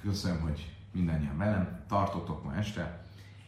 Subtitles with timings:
[0.00, 3.04] köszönöm, hogy mindannyian velem tartotok ma este,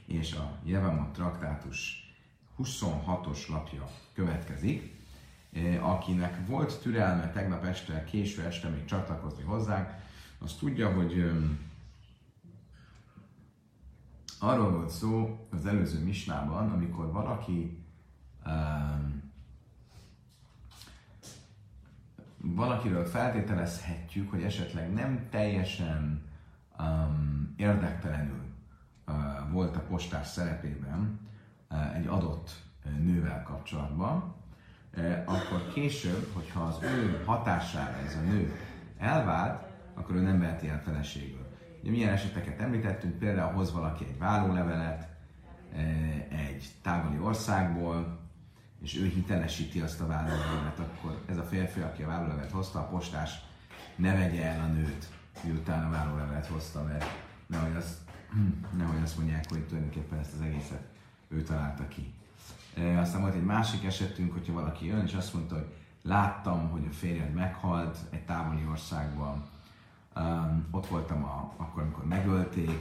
[0.06, 2.10] és a Jevamot traktátus
[2.58, 4.98] 26-os lapja következik.
[5.80, 9.88] Akinek volt türelme tegnap este, késő este még csatlakozni hozzánk,
[10.38, 11.30] az tudja, hogy
[14.38, 17.84] arról volt szó az előző misnában, amikor valaki
[18.46, 19.32] um,
[22.36, 26.29] valakiről feltételezhetjük, hogy esetleg nem teljesen
[26.80, 28.42] um, érdektelenül
[29.06, 29.14] uh,
[29.52, 31.20] volt a postás szerepében
[31.70, 32.50] uh, egy adott
[32.98, 34.34] nővel kapcsolatban,
[34.96, 38.52] uh, akkor később, hogyha az ő hatására ez a nő
[38.98, 41.48] elvált, akkor ő nem veheti el feleségül.
[41.82, 45.08] Ugye milyen eseteket említettünk, például hoz valaki egy vállólevelet
[46.28, 48.18] egy távoli országból,
[48.82, 52.86] és ő hitelesíti azt a vállólevelet, akkor ez a férfi, aki a vállólevelet hozta, a
[52.86, 53.42] postás
[53.96, 55.08] ne vegye el a nőt,
[55.42, 57.04] miután a vállólevelet hozta, mert
[57.46, 57.98] nehogy azt,
[58.76, 60.82] nehogy azt mondják, hogy tulajdonképpen ezt az egészet
[61.28, 62.12] ő találta ki.
[62.76, 66.86] E, aztán volt egy másik esetünk, hogyha valaki jön, és azt mondta, hogy láttam, hogy
[66.90, 69.48] a férjed meghalt egy távoli országban,
[70.16, 72.80] um, ott voltam a, akkor, amikor megölték.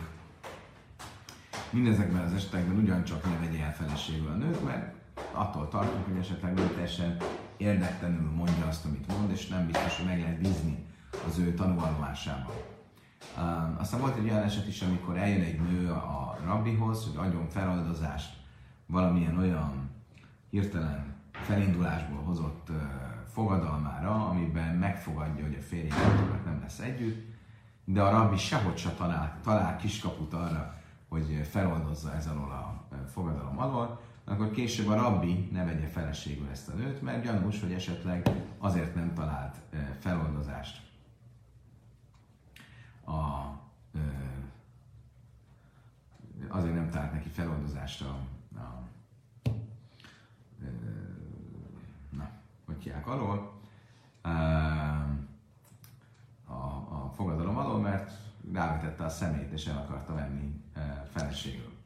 [1.69, 4.93] Mindezekben az esetekben ugyancsak ne vegye el feleségül a nőt, mert
[5.31, 7.17] attól tartunk, hogy esetleg nem teljesen
[7.57, 10.87] érdektelenül mondja azt, amit mond, és nem biztos, hogy meg lehet bízni
[11.27, 12.55] az ő tanulvallomásában.
[13.77, 18.37] Aztán volt egy olyan eset is, amikor eljön egy nő a rabbihoz, hogy adjon feloldozást
[18.85, 19.89] valamilyen olyan
[20.49, 22.67] hirtelen felindulásból hozott
[23.27, 25.93] fogadalmára, amiben megfogadja, hogy a férje
[26.45, 27.27] nem lesz együtt,
[27.85, 30.73] de a rabbi sehogy se talál, talál kiskaput arra,
[31.09, 36.69] hogy feloldozza ez alól a fogadalom alól, akkor később a rabbi ne vegye feleségül ezt
[36.69, 39.55] a nőt, mert gyanús, hogy esetleg azért nem talált
[39.99, 40.88] feloldozást
[43.09, 43.57] a,
[46.47, 48.17] azért nem talált neki feloldozást a,
[48.55, 48.87] a
[52.09, 52.29] na,
[52.65, 53.59] hogy hívják alól,
[56.45, 56.53] a,
[56.89, 58.11] a fogadalom alól, mert
[58.53, 60.61] rávetette a szemét, és el akarta venni
[61.11, 61.77] feleségül.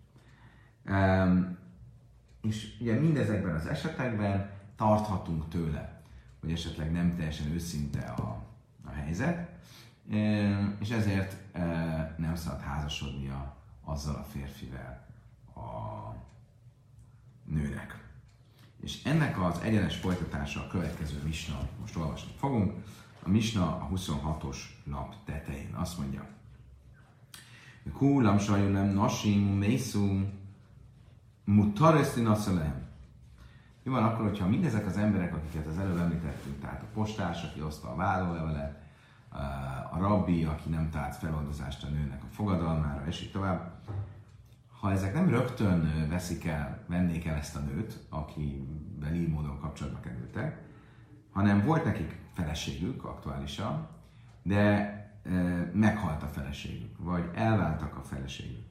[2.41, 6.01] És ugye mindezekben az esetekben tarthatunk tőle,
[6.39, 8.43] hogy esetleg nem teljesen őszinte a,
[8.85, 9.52] a helyzet,
[10.79, 11.35] és ezért
[12.17, 15.07] nem szabad házasodnia azzal a férfivel
[15.55, 15.61] a
[17.45, 18.07] nőnek.
[18.81, 22.73] És ennek az egyenes folytatása a következő misna, most olvasni fogunk.
[23.23, 26.27] A misna a 26-os lap tetején azt mondja,
[27.91, 30.29] Kúlam sajulem nasim mészú
[31.43, 32.81] mutareszti naszalem.
[33.83, 37.59] Mi van akkor, hogyha mindezek az emberek, akiket az előbb említettünk, tehát a postás, aki
[37.59, 38.81] hozta a vállólevelet,
[39.91, 43.71] a rabbi, aki nem talált feloldozást a nőnek a fogadalmára, és így tovább,
[44.79, 49.99] ha ezek nem rögtön veszik el, vennék el ezt a nőt, akivel így módon kapcsolatba
[49.99, 50.61] kerültek,
[51.31, 53.87] hanem volt nekik feleségük aktuálisan,
[54.41, 54.91] de
[55.73, 58.65] meghalt a feleségük, vagy elváltak a feleségük.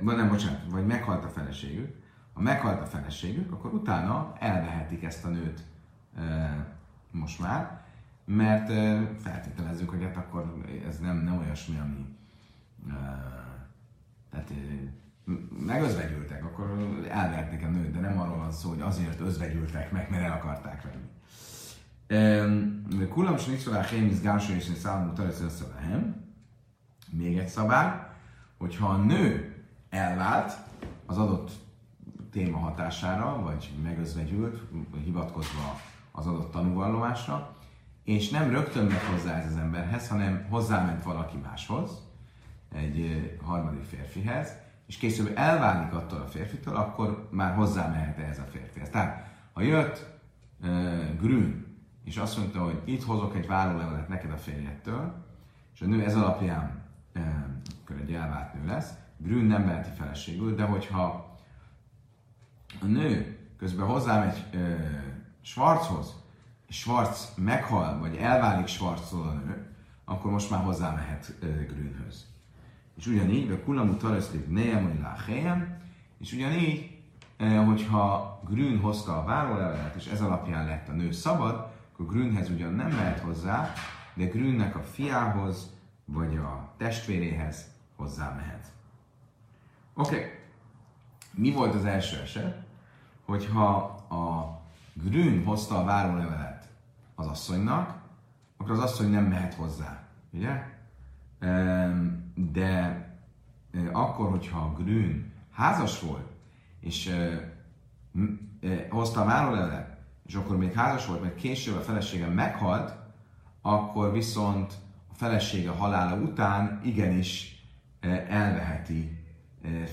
[0.00, 5.24] Vagy nem, bocsánat, vagy meghalt a feleségük, ha meghalt a feleségük, akkor utána elvehetik ezt
[5.24, 5.64] a nőt
[7.10, 7.85] most már,
[8.26, 12.16] mert e, feltételezzük, hogy hát akkor ez nem, nem olyasmi, ami
[12.88, 12.94] e,
[14.30, 14.54] tehát e,
[15.66, 20.24] megözvegyültek, akkor elverték a nőt, de nem arról van szó, hogy azért özvegyültek meg, mert
[20.24, 21.14] el akarták venni.
[23.08, 25.12] Kulam snitzolá hémiz gánsó és szállmú
[27.10, 28.06] Még egy szabály,
[28.58, 29.54] hogyha a nő
[29.88, 30.52] elvált
[31.06, 31.50] az adott
[32.30, 34.62] téma hatására, vagy megözvegyült,
[35.04, 35.80] hivatkozva
[36.12, 37.55] az adott tanúvallomásra,
[38.06, 41.90] és nem rögtön ment hozzá ez az emberhez, hanem hozzáment valaki máshoz,
[42.74, 44.52] egy harmadik férfihez,
[44.86, 48.88] és később elválik attól a férfitől, akkor már hozzámehet ez a férfihez.
[48.88, 50.06] Tehát, ha jött
[50.62, 50.68] uh,
[51.20, 51.66] Grün,
[52.04, 55.24] és azt mondta, hogy itt hozok egy vállólevelet neked a férjettől,
[55.74, 56.82] és a nő ez alapján
[57.14, 57.22] uh,
[57.82, 61.36] akkor egy elvált nő lesz, Grün nem veheti feleségül, de hogyha
[62.80, 64.74] a nő közben hozzámegy ö,
[65.40, 66.14] Schwarzhoz,
[66.68, 69.74] Schwarz meghal, vagy elválik Schwarztól a nő,
[70.04, 72.26] akkor most már hozzámehet ö, Grünhöz.
[72.96, 75.78] És ugyanígy, a kulamú talesztik nejem, láhéjem,
[76.18, 76.96] és ugyanígy,
[77.38, 82.72] hogyha Grün hozta a várólevelet, és ez alapján lett a nő szabad, akkor Grünhez ugyan
[82.72, 83.72] nem mehet hozzá,
[84.14, 85.70] de Grünnek a fiához,
[86.04, 87.66] vagy a testvéréhez
[87.96, 88.66] hozzá mehet.
[89.94, 90.16] Oké.
[90.16, 90.30] Okay.
[91.34, 92.64] Mi volt az első eset?
[93.24, 93.74] Hogyha
[94.08, 94.56] a
[94.92, 96.55] Grün hozta a várólevelet
[97.16, 97.98] az asszonynak,
[98.56, 100.02] akkor az asszony nem mehet hozzá.
[100.30, 100.74] Ugye?
[103.92, 106.28] akkor, hogyha a Grün házas volt,
[106.80, 107.14] és
[108.90, 109.96] hozta a várólevelet,
[110.26, 112.96] és akkor még házas volt, mert később a felesége meghalt,
[113.62, 114.72] akkor viszont
[115.10, 117.64] a felesége halála után igenis
[118.28, 119.24] elveheti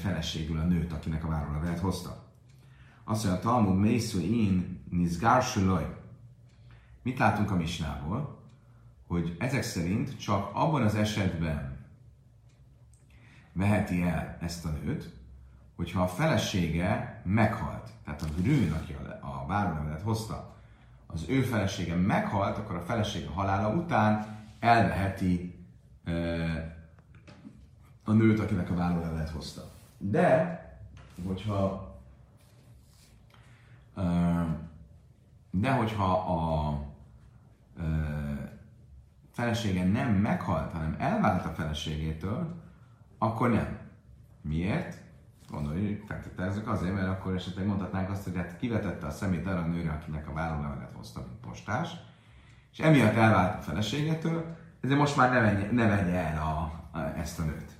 [0.02, 2.24] feleségül a nőt, akinek a várólevelet hozta.
[3.04, 6.02] Azt mondja, a Talmud Mészu in nizgársulaj.
[7.04, 8.42] Mit látunk a misnából?
[9.08, 11.86] Hogy ezek szerint csak abban az esetben
[13.54, 15.14] veheti el ezt a nőt,
[15.76, 20.56] hogyha a felesége meghalt, tehát a grün, aki a várólevelet hozta,
[21.08, 25.56] az ő felesége meghalt, akkor a felesége halála után elveheti
[28.04, 29.72] a nőt, akinek a várólevelet hozta.
[29.98, 30.62] De,
[31.28, 31.92] hogyha
[35.50, 36.80] de hogyha a
[39.32, 42.62] felesége nem meghalt, hanem elvált a feleségétől,
[43.18, 43.78] akkor nem.
[44.42, 45.02] Miért?
[45.50, 49.68] Gondolj, feltételezzük azért, mert akkor esetleg mondhatnánk azt, hogy hát kivetette a szemét arra a
[49.68, 51.90] nőre, akinek a vállólevelet hozta, mint postás,
[52.72, 57.00] és emiatt elvált a feleségétől, ezért most már ne vegye, ne vegye el a, a,
[57.00, 57.72] ezt a nőt.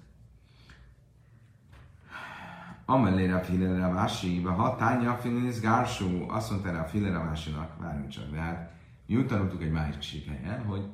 [2.86, 7.82] Amellére a filere vási, ha tánya a filinis gársú, azt mondta erre a filere vásinak,
[7.82, 8.72] várjunk csak, de hát
[9.14, 10.90] mi úgy tanultuk egy másik helyen, hogy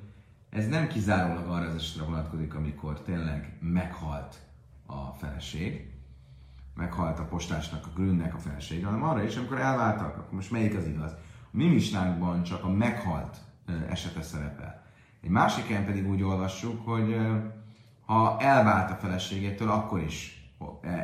[0.49, 4.39] ez nem kizárólag arra az esetre vonatkozik, amikor tényleg meghalt
[4.85, 5.93] a feleség,
[6.75, 10.77] meghalt a postásnak, a grünnek a felesége, hanem arra is, amikor elváltak, akkor most melyik
[10.77, 11.11] az igaz?
[11.43, 13.37] A mi misnánkban csak a meghalt
[13.89, 14.83] esete szerepel.
[15.21, 17.17] Egy másik helyen pedig úgy olvassuk, hogy
[18.05, 20.49] ha elvált a feleségétől, akkor is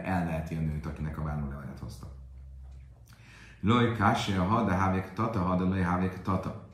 [0.03, 2.07] elveheti a nőt, akinek a vállólevelet hozta.
[3.61, 6.64] Loj kási a hada hávék tata, hada loj hávék tata.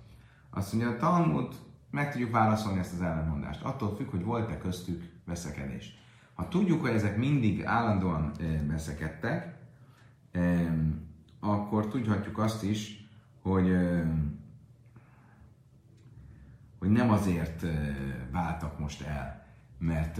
[0.53, 1.55] Azt mondja, a Talmud
[1.89, 3.61] meg tudjuk válaszolni ezt az ellenmondást.
[3.61, 5.99] Attól függ, hogy volt-e köztük veszekedés.
[6.33, 8.31] Ha tudjuk, hogy ezek mindig állandóan
[8.67, 9.55] veszekedtek,
[11.39, 13.09] akkor tudhatjuk azt is,
[13.41, 13.75] hogy,
[16.79, 17.65] hogy nem azért
[18.31, 19.45] váltak most el,
[19.77, 20.19] mert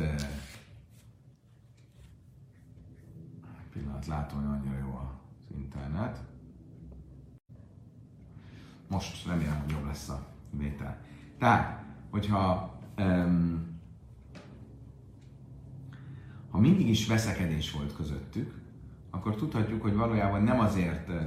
[3.72, 6.31] pillanat, látom, hogy annyira jó az internet.
[8.92, 10.98] Most remélem, hogy jobb lesz a vétel.
[11.38, 13.80] Tehát, hogyha um,
[16.50, 18.62] ha mindig is veszekedés volt közöttük,
[19.10, 21.22] akkor tudhatjuk, hogy valójában nem azért uh,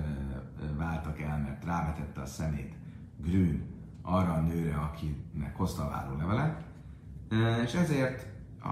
[0.77, 2.75] váltak el, mert rávetette a szemét
[3.17, 3.67] Grün
[4.03, 6.63] arra a nőre, akinek hozta a várólevelet,
[7.31, 8.27] uh, és ezért,
[8.65, 8.71] uh,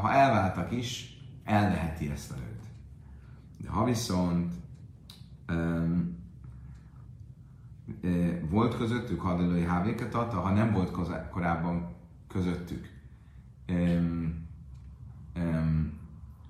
[0.00, 2.62] ha elváltak is, elveheti ezt a nőt.
[3.58, 4.54] De ha viszont
[5.48, 6.23] um,
[8.50, 10.90] volt közöttük hadilői hávéket ha nem volt
[11.30, 11.94] korábban
[12.28, 12.88] közöttük
[13.68, 14.46] um,
[15.36, 15.98] um,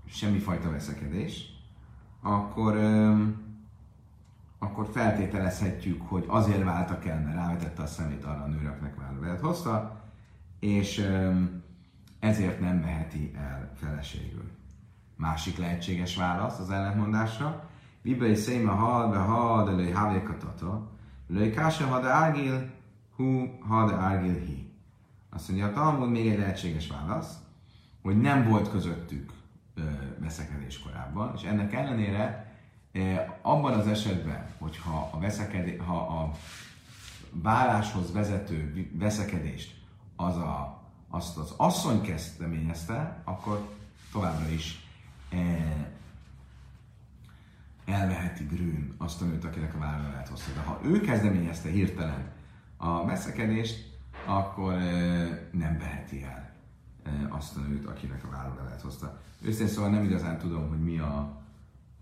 [0.06, 1.44] semmifajta veszekedés,
[2.20, 3.42] akkor, um,
[4.58, 9.40] akkor feltételezhetjük, hogy azért váltak el, mert rávetette a szemét arra a nőre, akinek vállóvelet
[9.40, 10.02] hozta,
[10.60, 11.62] és um,
[12.19, 14.50] ezért nem veheti el feleségül.
[15.16, 17.69] Másik lehetséges válasz az ellentmondásra,
[18.02, 19.90] Vibei széma hal, be hal, de lőj
[21.25, 22.71] havékatata, lőj kása hada árgil,
[23.17, 24.73] hu hada árgil hi.
[25.31, 27.38] Azt mondja, a Talmud még egy lehetséges válasz,
[28.03, 29.32] hogy nem volt közöttük
[30.19, 32.52] veszekedés korábban, és ennek ellenére
[33.43, 36.33] abban az esetben, hogyha a, veszekedés, ha a
[37.31, 39.83] válláshoz vezető veszekedést
[40.16, 43.69] az a, azt az asszony kezdeményezte, akkor
[44.12, 44.87] továbbra is
[47.85, 50.53] elveheti Grün azt a nőt, akinek a vállalat hozta.
[50.53, 52.33] De ha ő kezdeményezte hirtelen
[52.76, 53.93] a veszekedést,
[54.26, 54.73] akkor
[55.50, 56.53] nem veheti el
[57.29, 59.21] azt a nőt, akinek a vállalat hozta.
[59.43, 61.43] Őszintén szóval nem igazán tudom, hogy mi a,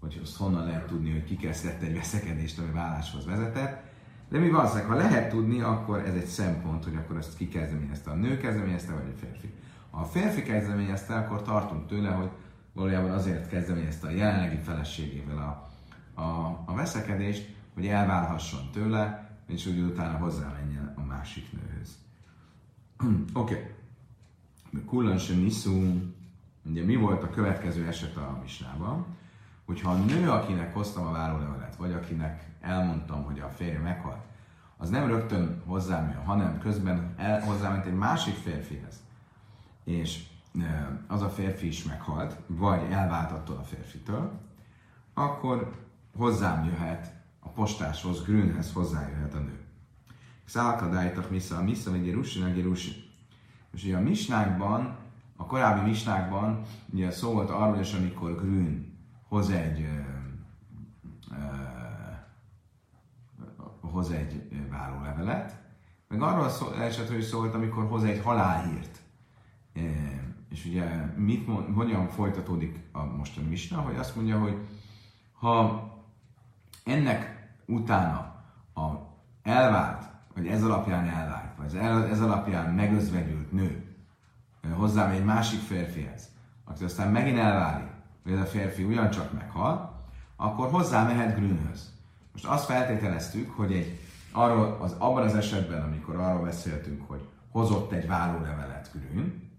[0.01, 3.91] hogy azt honnan lehet tudni, hogy ki kezdett egy veszekedést, ami válláshoz vezetett.
[4.29, 8.11] De mi valószínűleg, ha lehet tudni, akkor ez egy szempont, hogy akkor ezt ki kezdeményezte.
[8.11, 9.53] A nő kezdeményezte, vagy a férfi.
[9.91, 12.31] Ha a férfi kezdeményezte, akkor tartunk tőle, hogy
[12.73, 15.71] valójában azért kezdeményezte a jelenlegi feleségével a,
[16.15, 16.23] a,
[16.65, 21.99] a veszekedést, hogy elválhasson tőle, és úgy utána hozzámenjen a másik nőhöz.
[23.33, 23.55] Oké.
[23.55, 24.85] Okay.
[24.87, 26.03] Kullansen niszú,
[26.63, 29.07] ugye mi volt a következő eset a misnában?
[29.65, 34.25] Hogyha a nő, akinek hoztam a várólevelet, vagy akinek elmondtam, hogy a férje meghalt,
[34.77, 39.03] az nem rögtön hozzám jön, hanem közben el, hozzáment egy másik férfihez,
[39.85, 40.25] és
[41.07, 44.41] az a férfi is meghalt, vagy elvált attól a férfitől,
[45.15, 45.73] akkor
[46.17, 49.61] hozzám jöhet a postáshoz, Grünhez hozzájöhet a nő.
[50.45, 52.95] Szálkadájtak misza, a misza, vagy Jerusin, a Jerusin.
[53.73, 54.97] És ugye a misnákban
[55.37, 60.01] a korábbi misnákban ugye szó volt arról is, amikor Grün hoz egy ö,
[61.31, 61.71] ö,
[63.81, 65.61] hoz egy várólevelet,
[66.09, 69.01] meg arról szó, esetről is szólt, amikor hoz egy halálhírt.
[69.75, 69.81] E,
[70.49, 70.85] és ugye
[71.17, 74.57] mit mond, hogyan folytatódik a mostani misna, hogy azt mondja, hogy
[75.33, 75.91] ha
[76.85, 78.19] ennek utána
[78.75, 78.91] a
[79.43, 81.77] elvált, vagy ez alapján elvált, vagy
[82.11, 83.93] ez alapján megözvegyült nő
[84.71, 86.29] hozzám egy másik férfihez,
[86.65, 87.91] aki aztán megint elválik,
[88.25, 90.01] vagy ez a férfi ugyancsak meghal,
[90.37, 91.93] akkor hozzá mehet Grünhöz.
[92.33, 94.01] Most azt feltételeztük, hogy egy,
[94.33, 99.51] arról, az, abban az esetben, amikor arról beszéltünk, hogy hozott egy vállólevelet Grün,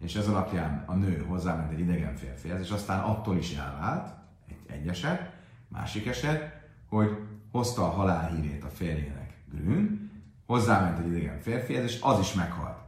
[0.00, 4.14] és ez alapján a nő hozzáment egy idegen férfihez, és aztán attól is elvált,
[4.48, 5.30] egy, egy eset,
[5.68, 6.61] másik eset,
[6.92, 7.18] hogy
[7.50, 10.10] hozta a halálhírét a férjének Grün,
[10.46, 12.78] hozzáment egy idegen férfihez, és az is meghalt.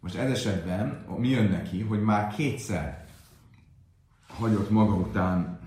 [0.00, 3.06] Most ez esetben mi jön neki, hogy már kétszer
[4.26, 5.58] hagyott maga után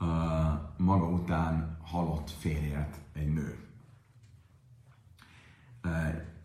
[0.00, 0.06] uh,
[0.76, 3.58] maga után halott férjet egy nő.
[5.84, 5.92] Uh,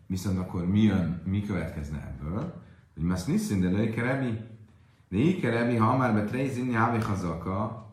[0.06, 2.62] viszont akkor mi jön, mi következne ebből?
[2.94, 4.40] Hogy más niszin, de lőke rebi,
[5.08, 7.87] de ike rebi, ha már betrézni, hávi hazaka,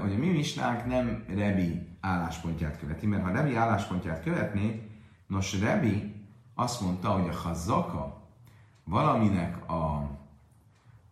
[0.00, 4.88] hogy a mi misnánk nem Rebi álláspontját követi, mert ha Rebi álláspontját követné,
[5.26, 6.14] nos Rebi
[6.54, 8.28] azt mondta, hogy a hazaka
[8.84, 10.10] valaminek a,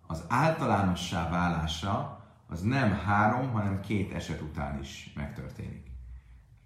[0.06, 5.90] az általánossá válása az nem három, hanem két eset után is megtörténik.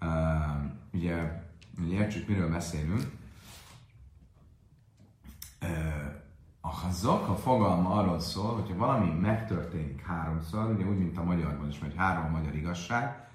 [0.01, 0.09] Uh,
[0.93, 1.43] ugye,
[1.79, 3.13] ugye értsük, miről beszélünk.
[5.63, 6.25] Uh,
[6.67, 11.69] a hazak, a fogalma arról szól, hogyha valami megtörténik háromszor, ugye úgy, mint a magyarban
[11.69, 13.29] is, vagy három magyar igazság,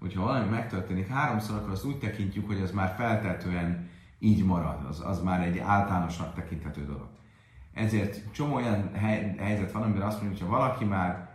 [0.00, 3.88] hogyha valami megtörténik háromszor, akkor azt úgy tekintjük, hogy az már feltetően
[4.18, 7.08] így marad, az, az már egy általánosnak tekinthető dolog.
[7.72, 11.32] Ezért csomó olyan hely, helyzet van, amiben azt mondjuk, hogy ha valaki már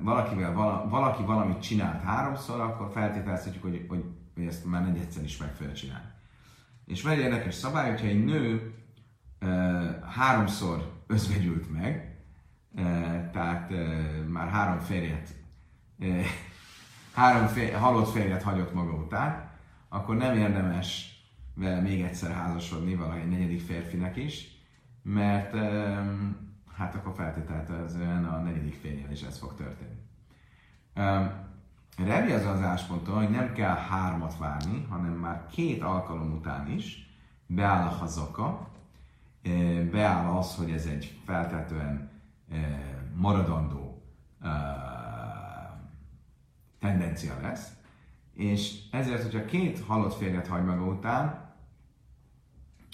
[0.00, 5.36] valakivel vala, valaki valamit csinált háromszor, akkor feltételezhetjük, hogy, hogy, hogy ezt már negyedszer is
[5.36, 6.10] meg fogja csinálni.
[6.86, 8.74] És van egy érdekes szabály, hogyha egy nő
[10.08, 12.16] háromszor özvegyült meg,
[13.32, 13.72] tehát
[14.28, 15.34] már három férjet,
[17.14, 19.50] három fér, halott férjet hagyott maga után,
[19.88, 21.16] akkor nem érdemes
[21.54, 24.46] vele még egyszer házasodni valahogy egy negyedik férfinek is,
[25.02, 25.54] mert
[26.76, 30.00] hát akkor feltételezően a negyedik férjel is ez fog történni.
[31.96, 37.10] Revi az az állásponton, hogy nem kell hármat várni, hanem már két alkalom után is
[37.46, 38.70] beáll a hazaka,
[39.90, 42.10] beáll az, hogy ez egy feltetően
[43.14, 44.02] maradandó
[46.80, 47.72] tendencia lesz,
[48.34, 51.54] és ezért, hogyha két halott férjet hagy maga után,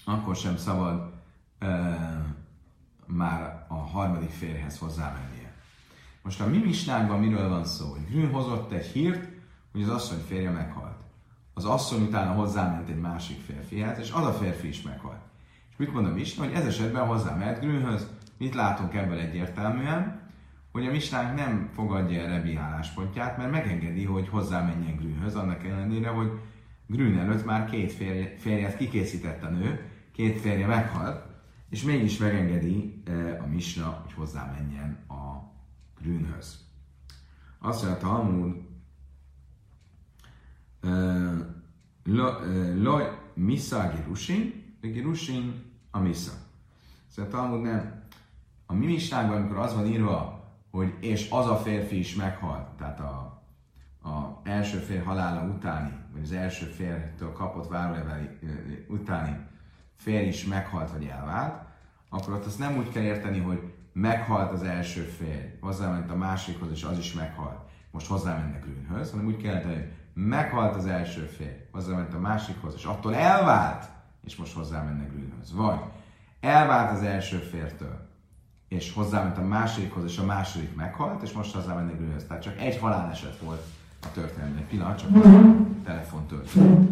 [0.05, 1.13] akkor sem szabad
[3.05, 5.53] már a harmadik férjhez hozzámennie.
[6.21, 7.91] Most a mi misnánkban miről van szó?
[7.91, 9.29] Hogy Grün hozott egy hírt,
[9.71, 11.03] hogy az asszony férje meghalt.
[11.53, 15.21] Az asszony utána hozzáment egy másik férfihez, és az a férfi is meghalt.
[15.79, 18.07] Mit mondom is, hogy ez esetben hozzá mehet Grünhöz.
[18.37, 20.21] Mit látunk ebből egyértelműen?
[20.71, 25.63] Hogy a misnánk nem fogadja el Rebi álláspontját, mert megengedi, hogy hozzá menjen Grünhöz, annak
[25.63, 26.31] ellenére, hogy
[26.87, 31.25] Grün előtt már két férje, férjet kikészített a nő, két férje meghalt,
[31.69, 35.53] és mégis megengedi e, a misna, hogy hozzá menjen a
[36.01, 36.65] Grünhöz.
[37.59, 38.55] Azt mondja a Talmud,
[42.83, 46.31] Loj Misa Girusin, Girusin a misza.
[47.07, 48.03] Szóval Talmud nem.
[48.65, 52.99] A mi mistánkban, amikor az van írva, hogy és az a férfi is meghalt, tehát
[52.99, 53.41] a,
[54.09, 58.37] a első fér halála utáni, vagy az első fértől kapott várólevel
[58.87, 59.37] utáni
[59.95, 61.63] fér is meghalt, vagy elvált,
[62.09, 66.71] akkor ott azt nem úgy kell érteni, hogy meghalt az első fér, hozzáment a másikhoz,
[66.71, 67.69] és az is meghalt.
[67.91, 72.73] Most hozzámennek Grünhöz, hanem úgy kell érteni, hogy meghalt az első fér, hozzáment a másikhoz,
[72.73, 73.89] és attól elvált,
[74.25, 75.53] és most hozzámennek Grünhöz.
[75.53, 75.79] Vagy
[76.39, 78.07] elvált az első fértől,
[78.67, 82.25] és hozzáment a másodikhoz, és a második meghalt, és most hozzámennek Grünhöz.
[82.27, 83.63] Tehát csak egy haláleset volt
[84.01, 84.57] a történelmi.
[84.57, 85.29] Egy pillanat, csak a
[85.83, 86.89] telefon történt.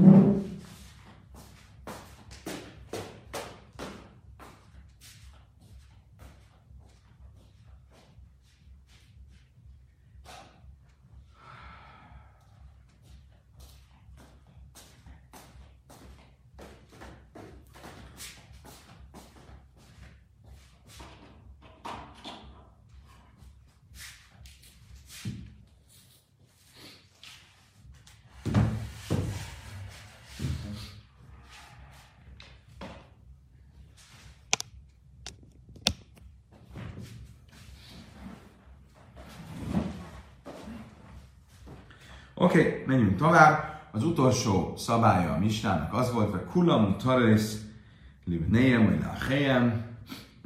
[42.48, 43.82] Oké, okay, menjünk tovább.
[43.92, 47.66] Az utolsó szabálya a mistának az volt, hogy kulam tarész
[48.25, 49.86] libnejem, vagy lachejem,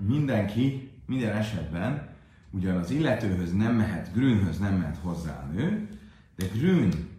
[0.07, 2.09] mindenki, minden esetben
[2.51, 5.89] ugyan az illetőhöz nem mehet, grünhöz nem mehet hozzá a nő,
[6.35, 7.09] de grün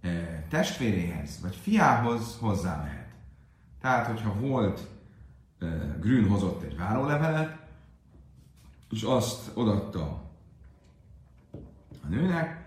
[0.00, 0.08] e,
[0.48, 3.08] testvéréhez, vagy fiához hozzá mehet.
[3.80, 4.88] Tehát, hogyha volt
[5.58, 5.66] e,
[6.00, 7.56] grün hozott egy várólevelet,
[8.90, 10.22] és azt odatta
[12.04, 12.61] a nőnek,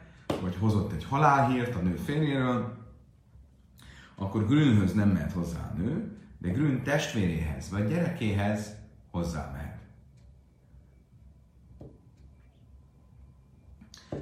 [0.46, 2.78] vagy hozott egy halálhírt a nő férjéről,
[4.16, 8.76] akkor Grünhöz nem mehet hozzá a nő, de Grün testvéréhez vagy gyerekéhez
[9.12, 9.80] hozzá mehet.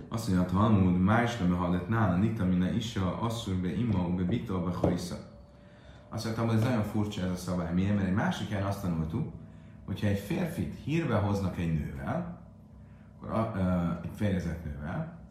[0.09, 4.23] Azt mondja, hogy Talmud, más nem hallet nála, nita mina isa, asszur be ima, be
[4.23, 5.15] bita, be harisza.
[6.09, 7.73] Azt mondtam, hogy ez nagyon furcsa ez a szabály.
[7.73, 7.95] Miért?
[7.95, 9.33] Mert egy másik helyen azt tanultuk,
[9.85, 12.41] hogyha egy férfit hírbe hoznak egy nővel,
[13.15, 15.22] akkor a, uh, egy férjezett nővel,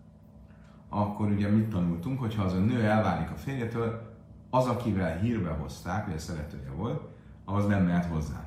[0.95, 4.17] akkor ugye mit tanultunk, hogy ha az a nő elválik a férjetől,
[4.51, 7.03] az, akivel hírbe hozták, vagy a szeretője volt,
[7.45, 8.45] az nem mehet hozzá.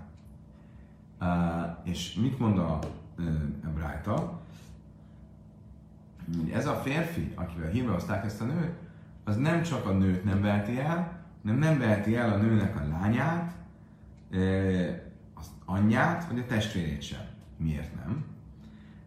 [1.21, 2.79] Uh, és mit mond a,
[3.17, 4.41] uh, Brájta?
[6.53, 8.73] Ez a férfi, akivel hírbe hozták ezt a nőt,
[9.23, 12.87] az nem csak a nőt nem veheti el, hanem nem veheti el a nőnek a
[12.87, 13.55] lányát,
[15.33, 17.21] az anyját, vagy a testvérét sem.
[17.57, 18.25] Miért nem?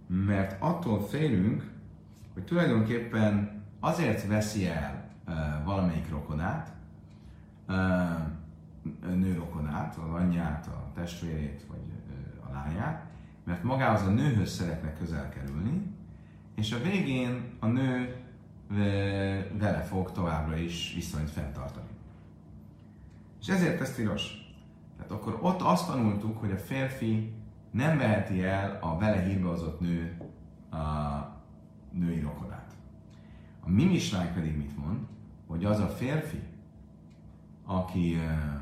[0.07, 1.71] Mert attól félünk,
[2.38, 5.11] hogy tulajdonképpen azért veszi el
[5.64, 6.73] valamelyik rokonát,
[9.14, 11.78] nő rokonát, az anyját, a testvérét, vagy
[12.49, 13.04] a lányát,
[13.45, 15.83] mert magához a nőhöz szeretne közel kerülni,
[16.54, 18.16] és a végén a nő
[19.59, 21.88] vele fog továbbra is viszonyt fenntartani.
[23.40, 24.52] És ezért ez tilos.
[24.97, 27.33] Tehát akkor ott azt tanultuk, hogy a férfi
[27.71, 30.16] nem veheti el a vele hírbehozott nő
[30.71, 31.36] a
[31.93, 32.77] női rokonát.
[33.61, 34.01] A mi
[34.35, 34.99] pedig mit mond?
[35.47, 36.43] Hogy az a férfi,
[37.65, 38.61] aki uh,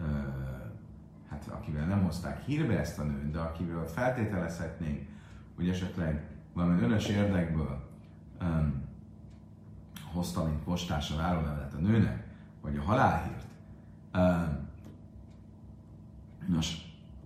[0.00, 0.38] uh,
[1.28, 5.08] hát akivel nem hozták hírbe ezt a nőt, de akivel feltételezhetnénk,
[5.56, 7.88] hogy esetleg valami önös érdekből
[8.40, 8.84] um,
[10.12, 12.26] hozta, mint postás a várólevelet a nőnek,
[12.60, 13.46] vagy a halálhírt,
[14.14, 14.68] um,
[16.46, 16.76] nos,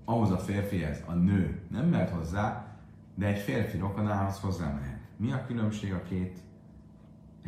[0.04, 2.71] ahhoz a férfihez a nő nem mehet hozzá,
[3.14, 5.00] de egy férfi rokonához hozzá mehet.
[5.16, 6.38] Mi a különbség a két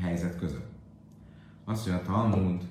[0.01, 0.73] helyzet között?
[1.65, 2.63] Azt mondja a Talmud,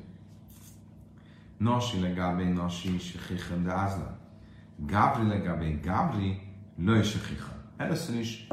[1.58, 4.17] Nasi legabe nasi shechichen de azlan.
[4.75, 6.41] Gabri legabe gabri
[6.77, 7.03] löj
[7.77, 8.47] Először is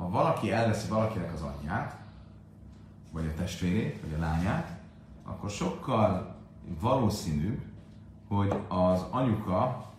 [0.00, 1.96] ha valaki elveszi valakinek az anyját,
[3.12, 4.78] vagy a testvérét, vagy a lányát,
[5.24, 6.36] akkor sokkal
[6.80, 7.60] valószínűbb,
[8.28, 9.92] hogy az anyuka,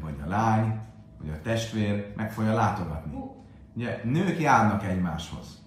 [0.00, 0.80] vagy a lány,
[1.26, 3.18] vagy a testvér meg fogja látogatni.
[3.74, 5.62] Ugye nők járnak egymáshoz.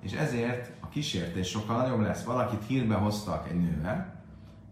[0.00, 2.24] És ezért a kísértés sokkal nagyobb lesz.
[2.24, 4.16] Valakit hírbe hoztak egy nővel,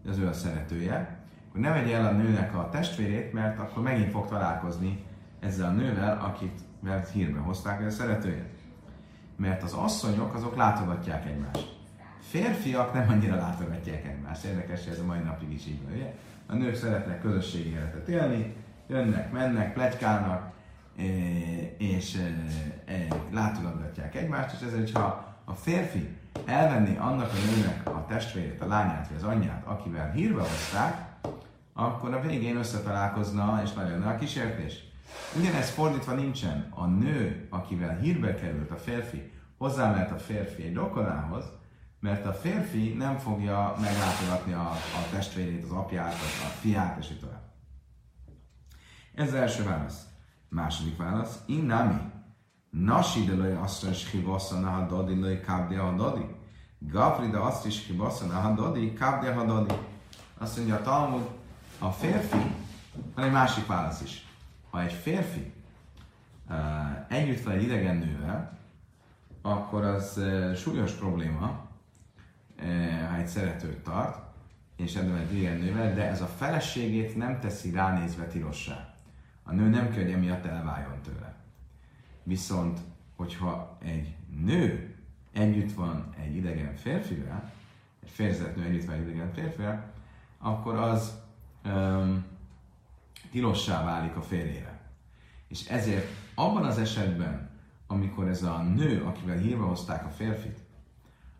[0.07, 1.19] az ő a szeretője,
[1.51, 5.05] hogy ne vegye el a nőnek a testvérét, mert akkor megint fog találkozni
[5.39, 8.59] ezzel a nővel, akit mert hírbe hozták a szeretőjét.
[9.35, 11.75] Mert az asszonyok azok látogatják egymást.
[12.19, 14.43] Férfiak nem annyira látogatják egymást.
[14.43, 16.15] Érdekes, ez a mai napig is így van, ugye?
[16.45, 18.55] A nők szeretnek közösségi életet élni,
[18.87, 20.51] jönnek, mennek, plegykálnak,
[20.97, 21.03] e,
[21.77, 28.05] és e, e, látogatják egymást, és ezért, ha a férfi elvenni annak a nőnek a
[28.07, 31.05] testvérét, a lányát vagy az anyját, akivel hírbe hozták,
[31.73, 34.85] akkor a végén összetalálkozna, és nagyon nagy a kísértés.
[35.39, 36.67] Ugyanez fordítva nincsen.
[36.75, 41.43] A nő, akivel hírbe került a férfi, hozzá a férfi egy rokonához,
[41.99, 47.19] mert a férfi nem fogja meglátogatni a, a testvérét, az apját, a fiát, és így
[47.19, 47.46] tovább.
[49.17, 50.05] Ez az első válasz.
[50.49, 51.39] Második válasz.
[51.45, 51.99] Innami.
[52.69, 56.35] Nasi de loj asztra is hibassa naha dodi loj kábdi a dodi.
[56.79, 59.73] Gafri de azt is hibassa naha dodi kábdi a dodi.
[60.37, 61.29] Azt mondja a Talmud,
[61.79, 62.55] a férfi,
[63.15, 64.27] van egy másik válasz is
[64.69, 65.53] ha egy férfi
[66.49, 66.55] uh,
[67.07, 68.57] együtt van egy idegen nővel,
[69.41, 71.67] akkor az uh, súlyos probléma,
[72.59, 74.19] uh, ha egy szeretőt tart,
[74.75, 78.96] és ebben egy idegen nővel, de ez a feleségét nem teszi ránézve tilossá.
[79.49, 81.35] A nő nem kell, hogy emiatt elváljon tőle.
[82.23, 82.79] Viszont,
[83.15, 84.95] hogyha egy nő
[85.33, 87.51] együtt van egy idegen férfivel,
[88.03, 89.91] egy férjezett nő együtt van egy idegen férfivel,
[90.37, 91.19] akkor az
[91.65, 92.25] um,
[93.31, 94.79] tilossá válik a férjére.
[95.47, 97.49] És ezért abban az esetben,
[97.87, 100.59] amikor ez a nő, akivel hírva hozták a férfit,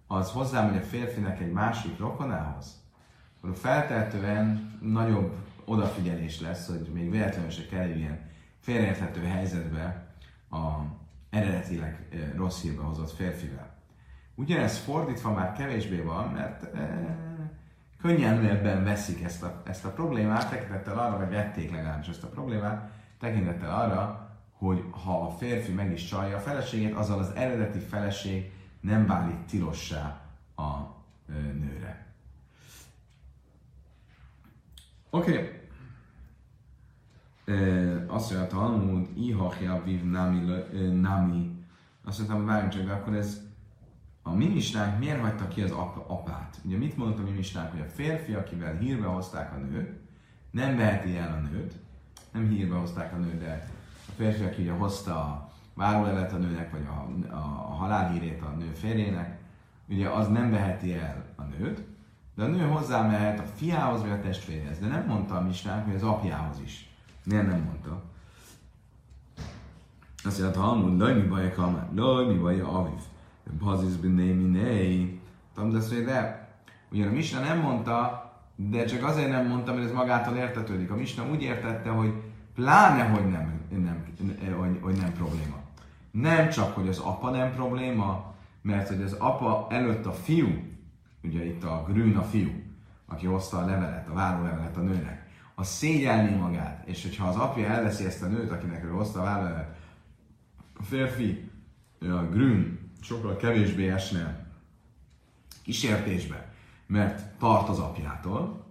[0.07, 2.81] az hozzámegy a férfinek egy másik rokonához,
[3.37, 8.19] akkor feltehetően nagyobb odafigyelés lesz, hogy még véletlenül se kerüljen
[8.59, 10.07] félreérthető helyzetbe
[10.49, 10.65] a
[11.29, 13.75] eredetileg rossz hírbe hozott férfivel.
[14.35, 17.17] Ugyanez fordítva már kevésbé van, mert e,
[18.01, 22.91] könnyelmebben veszik ezt a, ezt a problémát, tekintettel arra, vagy vették legalábbis ezt a problémát,
[23.19, 28.51] tekintettel arra, hogy ha a férfi meg is csalja a feleségét, azzal az eredeti feleség
[28.79, 30.21] nem válik tilossá
[30.55, 30.95] a
[31.29, 31.86] ö, nőre.
[35.17, 35.61] Oké.
[38.07, 40.39] Azt mondja, Talmud, ihachja viv nami,
[41.01, 41.65] nami.
[42.05, 43.41] Azt mondtam, várjunk csak, de akkor ez
[44.21, 44.61] a mi
[44.99, 46.57] miért hagyta ki az ap- apát?
[46.65, 47.31] Ugye mit mondott a mi
[47.71, 49.99] hogy a férfi, akivel hírbe hozták a nőt,
[50.51, 51.73] nem veheti el a nőt,
[52.31, 53.69] nem hírbe hozták a nőt, de
[54.07, 57.37] a férfi, aki ugye hozta a várólevet a nőnek, vagy a, a,
[57.69, 59.39] a halálhírét a nő férjének,
[59.89, 61.96] ugye az nem veheti el a nőt,
[62.37, 64.79] de a nő hozzá mehet a fiához vagy a testvéréhez.
[64.79, 66.89] De nem mondta a misnánk, hogy az apjához is.
[67.25, 68.01] Miért nem mondta?
[70.23, 72.99] Azt mondja, ha amúgy, mi baj, kamár, laj, mi baj, aviv.
[73.59, 75.19] Bazisz binné, miné.
[75.53, 76.49] Tudom, de azt mondja, de
[76.91, 80.91] ugyan a Misna nem mondta, de csak azért nem mondta, mert ez magától értetődik.
[80.91, 82.13] A Misna úgy értette, hogy
[82.55, 84.05] pláne, hogy nem, nem,
[84.57, 85.55] hogy, hogy nem probléma.
[86.11, 90.76] Nem csak, hogy az apa nem probléma, mert hogy az apa előtt a fiú,
[91.27, 92.63] ugye itt a Grün a fiú,
[93.05, 97.67] aki hozta a levelet, a várólevelet a nőnek, a szégyelni magát, és hogyha az apja
[97.67, 99.77] elveszi ezt a nőt, akinek ő hozta a várólevelet,
[100.79, 101.49] a férfi,
[101.99, 104.45] a Grün sokkal kevésbé esne
[105.63, 106.51] kísértésbe,
[106.85, 108.65] mert tart az apjától.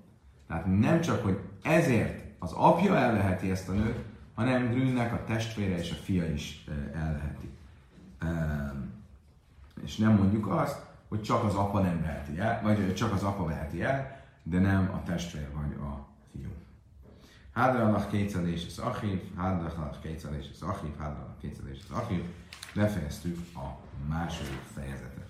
[0.46, 3.98] Tehát nem csak, hogy ezért az apja elveheti ezt a nőt,
[4.34, 6.64] hanem Grünnek a testvére és a fia is
[6.94, 7.48] elveheti.
[9.84, 13.44] És nem mondjuk azt, hogy csak az apa nem veheti el, vagy csak az apa
[13.44, 16.50] veheti el, de nem a testvér vagy a fiú.
[17.52, 22.24] Hádralach kétszedés az achív, hádralach kétszedés az achív, hádralach kétszedés az achív.
[22.74, 25.28] Befejeztük a második fejezetet.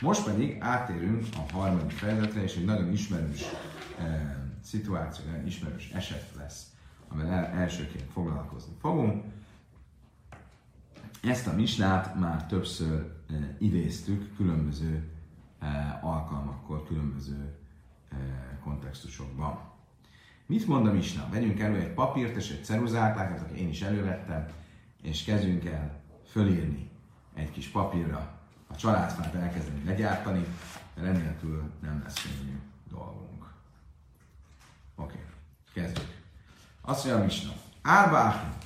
[0.00, 3.42] Most pedig átérünk a harmadik fejezetre, és egy nagyon ismerős
[3.98, 6.66] eh, szituáció, nagyon ismerős eset lesz,
[7.08, 9.24] amivel elsőként foglalkozni fogunk.
[11.22, 15.08] Ezt a misnát már többször e, idéztük különböző
[15.58, 17.54] e, alkalmakkor, különböző
[18.10, 18.16] e,
[18.62, 19.60] kontextusokban.
[20.46, 21.28] Mit mond a misna?
[21.30, 24.46] Vegyünk elő egy papírt és egy ceruzát, látjátok, én is elővettem,
[25.02, 26.00] és kezdjünk el
[26.30, 26.90] fölírni
[27.34, 30.46] egy kis papírra a családfát elkezdeni legyártani,
[30.96, 32.58] enélkül nem lesz könnyű
[32.90, 33.44] dolgunk.
[34.94, 35.24] Oké, okay.
[35.72, 36.16] kezdjük.
[36.80, 37.52] Azt mondja a misna.
[37.82, 38.57] Álváhim,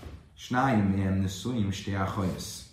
[0.43, 2.71] snáim milyen nőszúnyim stiáhajösz.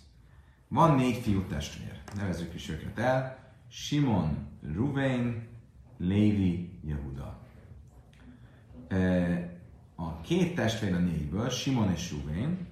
[0.68, 2.00] Van négy fiú testvér.
[2.16, 3.38] Nevezzük is őket el.
[3.68, 5.48] Simon, Ruvain,
[5.98, 7.40] Lévi, Jehuda.
[9.94, 12.66] A két testvér a négyből, Simon és Ruvain,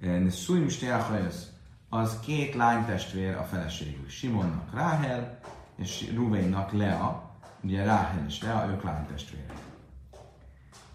[0.00, 1.50] Neszújim stiáhajösz,
[1.88, 4.08] az két lány testvér a feleségük.
[4.08, 5.38] Simonnak Ráhel,
[5.76, 7.30] és Ruvainnak Lea.
[7.62, 9.58] Ugye Ráhel és Lea, ők lány testvérek.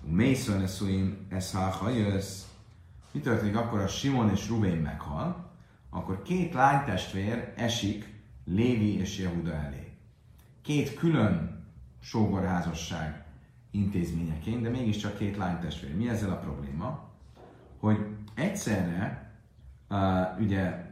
[0.02, 2.47] Mészön eszuim ez ha jössz.
[3.12, 5.52] Mi történik akkor, a Simon és Rubén meghal,
[5.90, 8.14] akkor két lánytestvér esik
[8.46, 9.92] Lévi és Jehuda elé.
[10.62, 11.66] Két külön
[12.00, 13.26] sógorházasság
[13.72, 15.96] intézményeként, de mégiscsak két lánytestvér.
[15.96, 17.10] Mi ezzel a probléma?
[17.80, 19.32] Hogy egyszerre
[19.90, 20.86] uh, ugye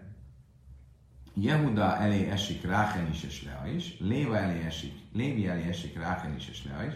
[1.34, 6.36] Jehuda elé esik Ráchen is és Lea is, Léva elé esik, Lévi elé esik Ráchen
[6.36, 6.94] is és Lea is,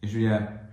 [0.00, 0.65] és ugye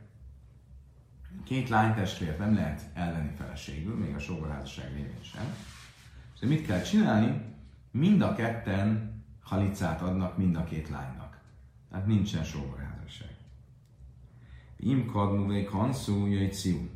[1.44, 5.56] két lánytestvért nem lehet elvenni feleségül, még a sógorházasság révén sem.
[6.42, 7.42] És mit kell csinálni?
[7.92, 11.40] Mind a ketten halicát adnak mind a két lánynak.
[11.90, 13.36] Tehát nincsen sógorházasság.
[14.78, 16.90] Im kadmuvék hanszú jöjtsziú.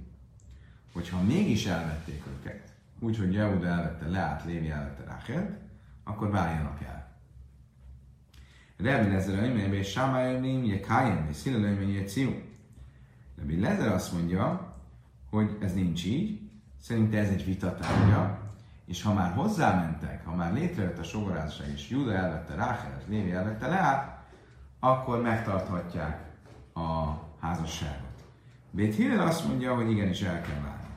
[0.93, 5.57] Hogyha mégis elvették őket, úgyhogy Jehuda elvette Leát, Lévi elvette Ráchelt,
[6.03, 6.97] akkor váljanak el.
[8.77, 12.41] Rebbi Lezer Öjménybe és Sámájövém, Jekájem, és Szilelőjménye Jöjtsziú.
[13.37, 14.73] Rabbi Lezer azt mondja,
[15.29, 16.49] hogy ez nincs így,
[16.81, 18.39] szerinte ez egy vitatárgya,
[18.85, 23.67] és ha már hozzámentek, ha már létrejött a sogorázság, és Júda elvette Ráchelet, Lévi elvette
[23.67, 24.25] Leát,
[24.79, 26.25] akkor megtarthatják
[26.73, 28.23] a házasságot.
[28.71, 30.87] Bét Hillel azt mondja, hogy igenis el kell válni.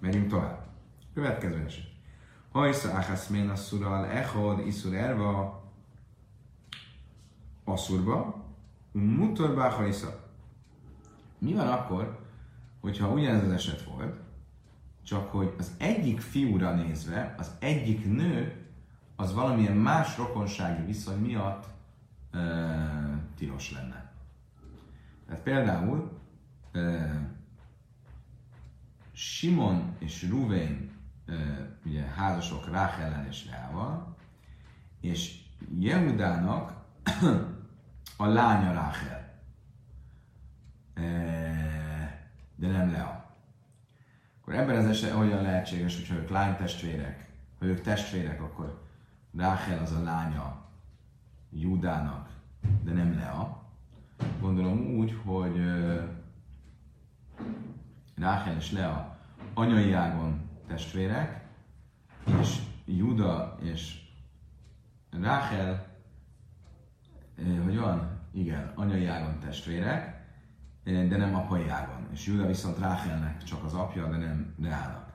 [0.00, 0.66] Megyünk tovább.
[1.14, 1.88] Következő eset.
[2.52, 5.62] Hajsza áhász mén szural echod iszur erva
[7.64, 8.44] aszurba,
[8.92, 10.29] mutorba hajsza
[11.40, 12.18] mi van akkor,
[12.80, 14.20] hogyha ugyanez az eset volt,
[15.02, 18.66] csak hogy az egyik fiúra nézve, az egyik nő,
[19.16, 21.66] az valamilyen más rokonsági viszony miatt
[22.30, 22.64] ö,
[23.36, 24.12] tilos lenne.
[25.26, 26.10] Tehát például
[26.72, 27.04] ö,
[29.12, 30.90] Simon és Ruvén
[31.84, 34.16] ugye házasok Ráhellen és Leával,
[35.00, 35.38] és
[35.78, 36.74] Jehudának
[38.16, 39.29] a lánya Ráhel,
[42.56, 43.34] de nem Lea.
[44.40, 48.82] Akkor ebben az esetben hogyan lehetséges, hogyha ők lánytestvérek, ha ők testvérek, akkor
[49.36, 50.64] Ráhel az a lánya
[51.50, 52.28] Judának,
[52.84, 53.62] de nem Lea.
[54.40, 55.60] Gondolom úgy, hogy
[58.16, 59.18] Ráhel és Lea
[59.54, 61.44] anyai ágon testvérek,
[62.40, 64.08] és Juda és
[65.20, 65.86] Ráhel,
[67.64, 68.18] hogy van?
[68.32, 70.19] Igen, anyai ágon testvérek,
[70.84, 72.08] de nem apai ágon.
[72.12, 75.12] És Juda viszont Ráhelnek csak az apja, de nem Leának.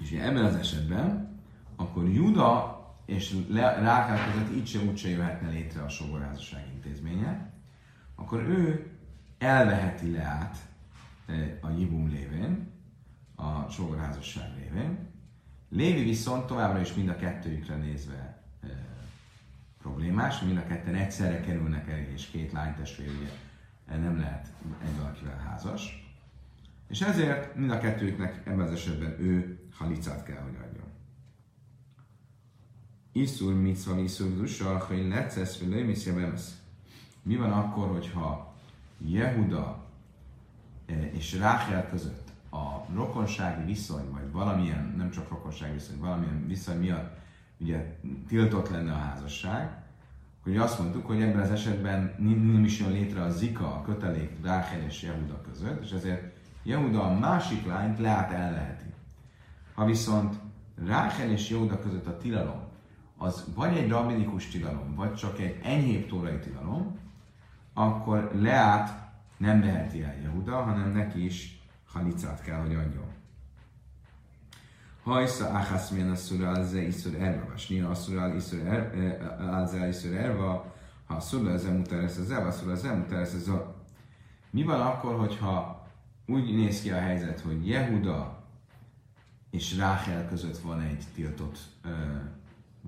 [0.00, 1.36] És ebben az esetben,
[1.76, 7.52] akkor Juda és Rákel között így sem úgy sem jöhetne létre a sogorházasság intézménye,
[8.14, 8.90] akkor ő
[9.38, 10.56] elveheti Leát
[11.60, 12.70] a Jibum lévén,
[13.34, 15.10] a sogorházasság lévén.
[15.68, 18.31] Lévi viszont továbbra is mind a kettőjükre nézve
[19.82, 23.30] problémás, mind a ketten egyszerre kerülnek el, és két lánytestvér ugye
[23.98, 24.52] nem lehet
[24.84, 26.14] egy valakivel házas.
[26.88, 30.86] És ezért mind a kettőjüknek ebben az esetben ő halicát kell, hogy adjon.
[33.12, 35.98] Iszur mitzva iszur dusa, hogy lecesz, vagy
[37.22, 38.54] Mi van akkor, hogyha
[38.98, 39.86] Jehuda
[40.86, 46.78] eh, és Ráhel között a rokonsági viszony, vagy valamilyen, nem csak rokonsági viszony, valamilyen viszony
[46.78, 47.20] miatt
[47.62, 47.96] ugye
[48.28, 49.82] tiltott lenne a házasság,
[50.42, 54.30] hogy azt mondtuk, hogy ebben az esetben nem is jön létre a zika, a kötelék
[54.42, 58.94] Ráhel és Jehuda között, és ezért Jehuda a másik lányt leát leheti.
[59.74, 60.34] Ha viszont
[60.86, 62.60] Ráhel és Jehuda között a tilalom,
[63.16, 66.98] az vagy egy rabinikus tilalom, vagy csak egy enyhébb tórai tilalom,
[67.74, 73.11] akkor Leát nem veheti el Jehuda, hanem neki is halicát kell, hogy adjon.
[75.02, 81.20] Hajsza milyen a szura az iszur erva, snia a szura az iszur erva, ha a
[81.20, 83.50] szura az emuteres az a szura az emuteres az
[84.50, 85.86] Mi van akkor, hogyha
[86.26, 88.42] úgy néz ki a helyzet, hogy Jehuda
[89.50, 91.88] és Ráhel között van egy tiltott ö,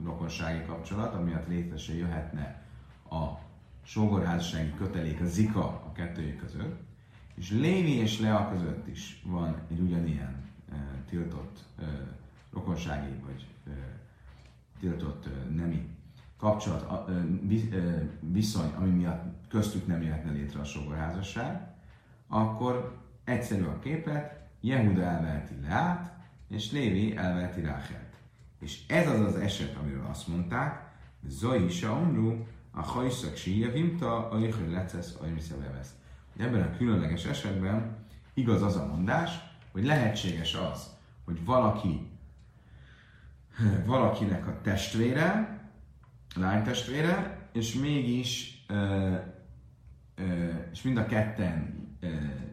[0.05, 2.63] rokonsági kapcsolat, amiatt létre jöhetne
[3.11, 3.25] a
[3.83, 6.81] sógorházassági kötelék, a zika a kettőjük között,
[7.35, 10.45] és Lévi és Lea között is van egy ugyanilyen
[11.09, 11.65] tiltott
[12.53, 13.47] rokonsági vagy
[14.81, 15.89] tiltott nemi
[16.37, 17.11] kapcsolat,
[18.21, 21.69] viszony, ami miatt köztük nem jöhetne létre a sógorházasság,
[22.29, 26.13] akkor egyszerű a képet, Jehuda elveheti Leát,
[26.49, 28.15] és Lévi elveheti Ráchelt.
[28.61, 30.93] És ez az az eset, amiről azt mondták,
[31.27, 35.25] Zoi Saumru, a hajszak síja vimta, a jöjjön lecesz, a
[35.73, 35.95] vesz.
[36.37, 37.97] Ebben a különleges esetben
[38.35, 39.31] igaz az a mondás,
[39.75, 40.91] hogy lehetséges az,
[41.25, 42.11] hogy valaki
[43.87, 45.59] valakinek a testvére,
[46.37, 49.15] lánytestvére, és mégis ö,
[50.15, 52.09] ö, és mind a ketten ö,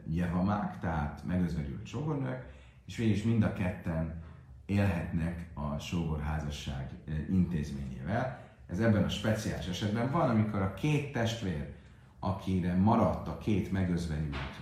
[0.06, 2.46] jevamák, tehát megözvegyült sógornők,
[2.86, 4.24] és végig mind a ketten
[4.66, 6.90] élhetnek a sógorházasság
[7.30, 8.50] intézményével.
[8.68, 11.74] Ez ebben a speciális esetben van, amikor a két testvér,
[12.20, 14.62] akire maradt a két megözvegyült,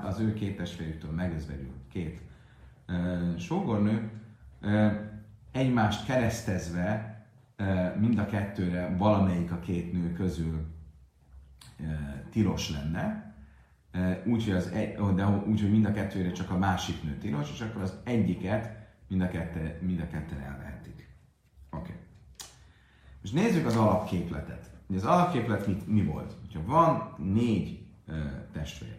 [0.00, 2.20] az ő két testvérüktől megözvegyült két
[3.38, 4.10] sógornő,
[5.52, 7.18] egymást keresztezve
[7.98, 10.66] mind a kettőre valamelyik a két nő közül
[12.30, 13.34] tilos lenne,
[14.24, 17.60] úgyhogy az egy, de úgy, hogy mind a kettőre csak a másik nő tilos, és
[17.60, 21.08] akkor az egyiket mind a, kette, mind a ketten elvehetik.
[21.70, 21.80] Oké.
[21.80, 21.94] Okay.
[23.20, 24.70] Most nézzük az alapképletet.
[24.94, 26.34] Az alapképlet mit, mi volt?
[26.54, 27.86] Ha van négy
[28.52, 28.96] testvér,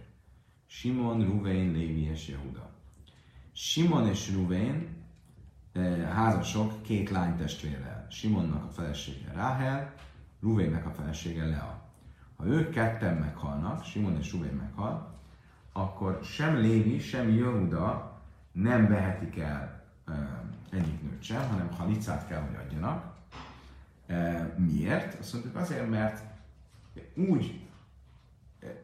[0.73, 2.69] Simon, Ruvén, Lévi és Jehuda.
[3.51, 4.87] Simon és Ruvén
[5.75, 8.07] uh, házasok két lány testvérrel.
[8.09, 9.93] Simonnak a felesége Ráhel,
[10.41, 11.81] Ruvénnek a felesége Lea.
[12.35, 15.19] Ha ők ketten meghalnak, Simon és Ruvén meghal,
[15.71, 18.19] akkor sem Lévi, sem Jehuda
[18.51, 19.83] nem vehetik el
[20.69, 23.15] egyik nőt sem, hanem halicát kell, hogy adjanak.
[24.57, 25.19] Miért?
[25.19, 26.23] Azt mondjuk azért, mert
[27.15, 27.61] úgy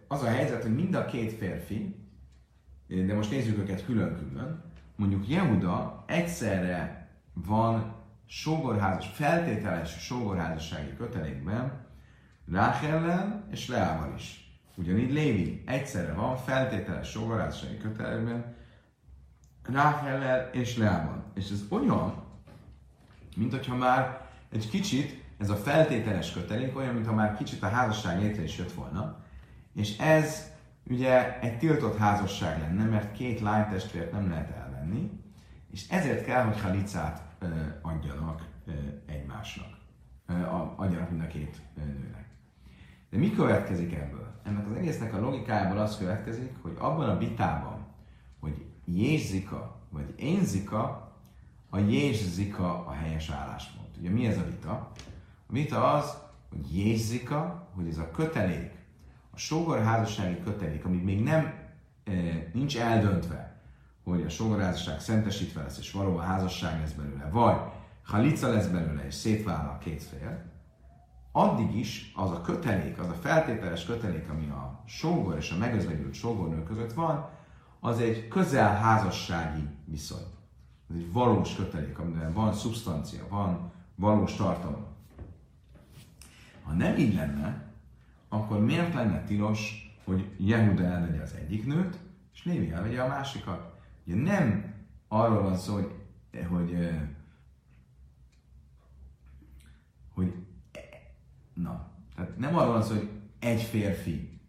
[0.08, 1.96] az a helyzet, hogy mind a két férfi,
[2.88, 4.64] de most nézzük őket külön-külön,
[4.96, 11.86] mondjuk Jehuda egyszerre van sógorházas, feltételes sógorházassági kötelékben
[12.52, 14.52] Ráhellel és Leával is.
[14.76, 18.56] Ugyanígy Lévi egyszerre van feltételes sógorházassági kötelékben
[19.64, 21.24] Ráhellel és Leában.
[21.34, 22.24] És ez olyan,
[23.36, 28.22] mint hogyha már egy kicsit, ez a feltételes kötelék olyan, mintha már kicsit a házasság
[28.22, 29.26] létre is jött volna,
[29.78, 30.52] és ez
[30.90, 35.12] ugye egy tiltott házasság lenne, mert két lánytestvért nem lehet elvenni,
[35.72, 37.22] és ezért kell, hogy halicát
[37.82, 38.46] adjanak
[39.06, 39.78] egymásnak.
[40.76, 42.26] Adjanak mind a két nőnek.
[43.10, 44.42] De mi következik ebből?
[44.44, 47.86] Ennek az egésznek a logikájából az következik, hogy abban a vitában,
[48.40, 51.12] hogy jézika vagy énzika,
[51.70, 53.98] a jézika a helyes álláspont.
[53.98, 54.92] Ugye mi ez a vita?
[55.48, 56.18] A vita az,
[56.50, 58.76] hogy jézika, hogy ez a kötelék,
[59.38, 61.54] a sógorházassági kötelék, ami még nem
[62.04, 62.12] e,
[62.54, 63.62] nincs eldöntve,
[64.04, 67.58] hogy a sógorházasság szentesítve lesz, és valóban házasság lesz belőle, vagy
[68.04, 70.44] halica lesz belőle, és szétvállal a két fél,
[71.32, 76.14] addig is az a kötelék, az a feltételes kötelék, ami a sógor és a megözvegyült
[76.14, 77.30] sógornő között van,
[77.80, 80.26] az egy közel házassági viszony.
[80.90, 84.86] Ez egy valós kötelék, amiben van szubstancia, van valós tartalom.
[86.64, 87.67] Ha nem így lenne,
[88.30, 92.00] akkor miért lenne tilos, hogy Jehuda elvegye az egyik nőt,
[92.34, 93.80] és Lévi elvegye a másikat?
[94.06, 94.74] Ugye nem
[95.08, 95.92] arról van szó, hogy,
[96.50, 96.90] hogy,
[100.14, 100.34] hogy
[101.54, 103.10] na, tehát nem arról van szó, hogy
[103.40, 104.40] egy férfi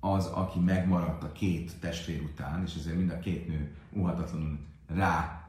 [0.00, 5.48] az, aki megmaradt a két testvér után, és ezért mind a két nő óhatatlanul rá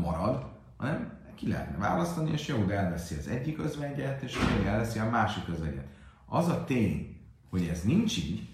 [0.00, 4.98] marad, hanem ki lehetne választani, és jó, de elveszi az egyik özvegyet, és még elveszi
[4.98, 5.86] a másik özvegyet.
[6.32, 7.16] Az a tény,
[7.50, 8.48] hogy ez nincs így,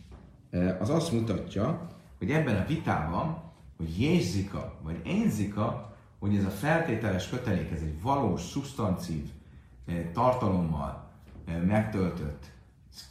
[0.80, 1.88] az azt mutatja,
[2.18, 3.42] hogy ebben a vitában,
[3.76, 9.30] hogy jézika vagy énzika, hogy ez a feltételes kötelék, ez egy valós, szubstancív
[10.12, 11.10] tartalommal
[11.66, 12.50] megtöltött,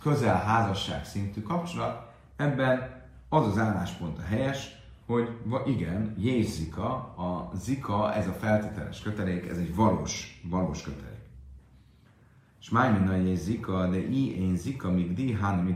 [0.01, 4.75] közel házasság szintű kapcsolat, ebben az az álláspont a helyes,
[5.06, 5.30] hogy
[5.65, 11.07] igen, jézika, a zika, ez a feltételes kötelék, ez egy valós, valós kötelék.
[12.67, 15.75] És máj minna zika, de i én zika, míg di han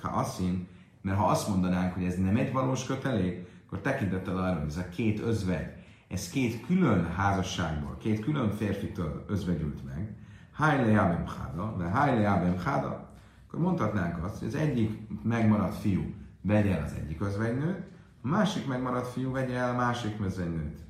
[0.00, 0.66] ka aszin,
[1.00, 4.76] mert ha azt mondanánk, hogy ez nem egy valós kötelék, akkor tekintettel arra, hogy ez
[4.76, 5.72] a két özvegy,
[6.08, 10.16] ez két külön házasságból, két külön férfitől özvegyült meg,
[10.52, 13.10] Hájle Jábem Háda, de Hájle Jábem Háda,
[13.46, 17.82] akkor mondhatnánk azt, hogy az egyik megmaradt fiú vegye el az egyik özvegynőt,
[18.22, 20.80] a másik megmaradt fiú vegye el a másik özvegynőt.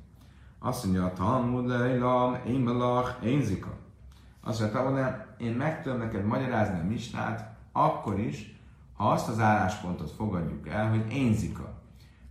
[0.59, 3.81] Azt mondja a Talmud, Leilam, én belach, én zika.
[4.43, 8.59] Azt mondja, hogy én meg tudom neked magyarázni a misnát, akkor is,
[8.93, 11.81] ha azt az álláspontot fogadjuk el, hogy én zika.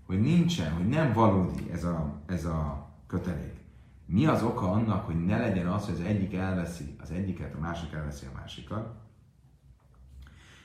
[0.06, 3.60] Hogy nincsen, hogy nem valódi ez a, ez a kötelék.
[4.06, 7.58] Mi az oka annak, hogy ne legyen az, hogy az egyik elveszi az egyiket, a
[7.58, 8.94] másik elveszi a másikat?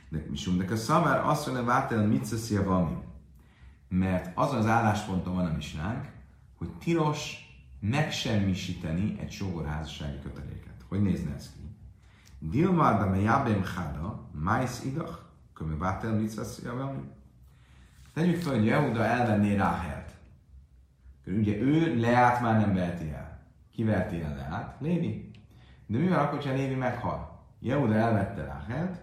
[0.10, 2.97] De mi de a szavár azt mondja, vátel mit szeszia valami.
[3.89, 6.12] Mert az az állásponton van a misnánk,
[6.57, 7.36] hogy tilos
[7.79, 10.77] megsemmisíteni egy sógorházassági köteléket.
[10.88, 11.76] Hogy nézne ez ki?
[12.39, 15.17] Dilmar da me jabem chada, mais idach,
[15.54, 17.02] köme vátel mit szeszia valami.
[18.13, 20.12] Tegyük fel, hogy Jehuda elvenné Ráhelt.
[21.26, 23.39] Ugye ő Leát már nem veheti el.
[23.71, 24.76] Kiverti el Leát?
[24.80, 25.32] Lévi.
[25.86, 27.45] De mi van akkor, ha Lévi meghal?
[27.60, 29.02] Jehuda elvette Ráhelt,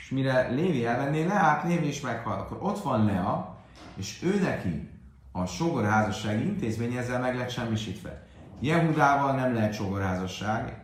[0.00, 2.38] és mire Lévi elvenné Leát, Lévi is meghal.
[2.38, 3.58] Akkor ott van Lea,
[3.94, 4.90] és ő neki
[5.32, 8.26] a sogorházassági intézmény ezzel meg lett semmisítve.
[8.60, 10.79] Jehudával nem lehet sogorházasság,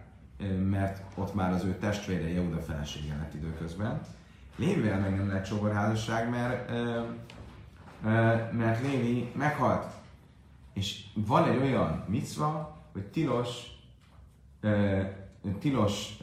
[0.70, 4.00] mert ott már az ő testvére Jehuda felesége lett időközben.
[4.56, 6.70] Lévivel meg nem lehet sogorházasság, mert,
[8.52, 9.92] mert Lévi meghalt.
[10.72, 13.48] És van egy olyan micva, hogy tilos,
[15.58, 16.18] tilos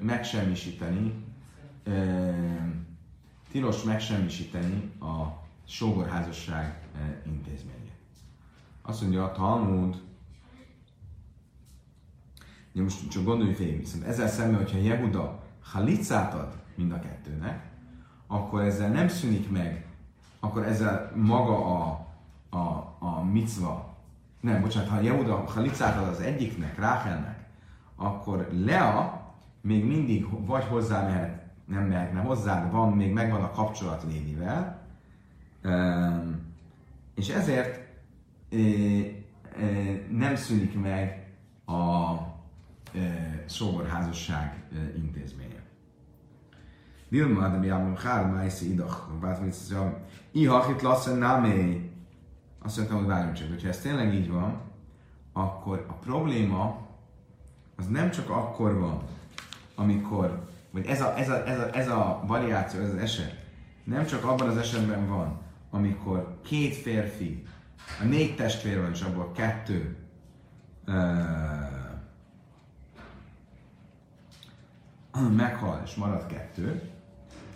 [0.00, 1.24] megsemmisíteni
[3.52, 6.88] tilos megsemmisíteni a sógorházasság
[7.26, 7.92] intézményét.
[8.82, 10.02] Azt mondja a Talmud,
[12.72, 17.70] Ja, most csak gondolj végig, viszont ezzel szemben, hogyha Jehuda halicát ad mind a kettőnek,
[18.26, 19.86] akkor ezzel nem szűnik meg,
[20.40, 22.06] akkor ezzel maga a,
[22.50, 23.96] a, a micva
[24.40, 27.46] nem, bocsánat, ha Jehuda halicát ad az egyiknek, Ráhelnek,
[27.96, 29.22] akkor Lea
[29.60, 34.86] még mindig vagy hozzá mehet, nem mehetne hozzá, de van, még megvan a kapcsolat Lévivel,
[37.14, 37.80] és ezért
[40.10, 41.26] nem szűnik meg
[41.66, 42.14] a
[43.48, 44.64] sógorházasság
[44.96, 45.62] intézménye.
[47.08, 49.98] Dilma, de mi ámom hár, májszi idach, bát mit szó,
[50.30, 51.90] ihachit lassen námé,
[52.62, 54.60] azt mondtam, hogy várjunk csak, hogyha ez tényleg így van,
[55.32, 56.86] akkor a probléma
[57.76, 59.02] az nem csak akkor van,
[59.74, 63.44] amikor, vagy ez a, ez a, ez a, ez a variáció, ez az eset,
[63.84, 65.40] nem csak abban az esetben van,
[65.70, 67.42] amikor két férfi,
[68.00, 69.96] a négy testvér van, és abból kettő
[70.86, 71.71] uh,
[75.36, 76.90] meghal, és marad kettő,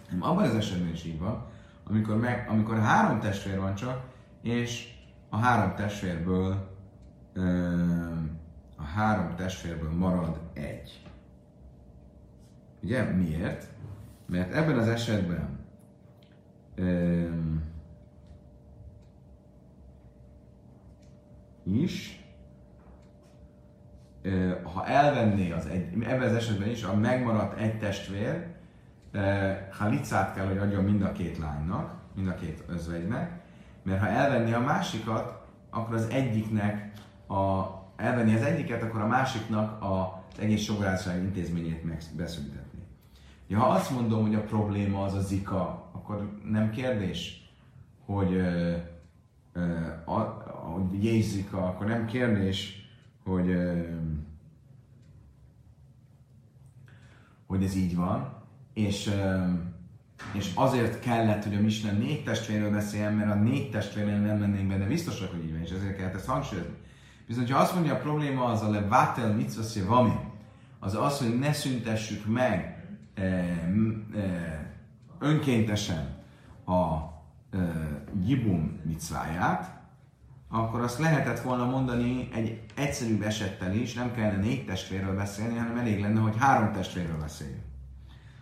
[0.09, 1.47] hanem abban az esetben is így van,
[1.85, 4.05] amikor, meg, amikor három testvér van csak,
[4.43, 4.95] és
[5.29, 6.75] a három testvérből
[8.77, 11.03] a három testvérből marad egy.
[12.83, 13.03] Ugye?
[13.03, 13.69] Miért?
[14.27, 15.59] Mert ebben az esetben
[21.63, 22.26] is,
[24.63, 28.47] ha elvenné az egy, ebben az esetben is a megmaradt egy testvér,
[29.71, 33.41] halicát kell, hogy adjon mind a két lánynak, mind a két özvegynek,
[33.83, 36.93] mert ha elvenné a másikat, akkor az egyiknek
[37.27, 37.65] a,
[37.97, 41.85] elvenni az egyiket, akkor a másiknak az egész sográszság intézményét
[42.17, 42.79] beszüntetni.
[43.47, 47.51] Ja, ha azt mondom, hogy a probléma az a zika, akkor nem kérdés,
[48.05, 48.73] hogy, ö,
[49.53, 49.63] ö,
[50.05, 50.19] a,
[50.51, 52.89] hogy jézika, akkor nem kérdés,
[53.25, 53.81] hogy, ö,
[57.47, 58.35] hogy ez így van,
[58.75, 59.11] és,
[60.33, 64.69] és azért kellett, hogy a Misna négy testvérről beszéljen, mert a négy testvérnél nem mennénk
[64.69, 66.75] be, de biztosak, hogy így van, és ezért kellett ezt hangsúlyozni.
[67.27, 70.15] Viszont ha azt mondja, a probléma az a levátel mitzvaszé vami,
[70.79, 72.85] az az, hogy ne szüntessük meg
[73.15, 74.75] e, e,
[75.19, 76.15] önkéntesen
[76.67, 76.97] a
[77.51, 77.59] e,
[78.27, 79.76] jibum micváját,
[80.49, 85.77] akkor azt lehetett volna mondani egy egyszerűbb esettel is, nem kellene négy testvérről beszélni, hanem
[85.77, 87.65] elég lenne, hogy három testvérről beszéljünk.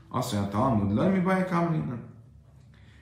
[0.08, 1.98] Azt mondja a Talmud, laj mi baj kamlina?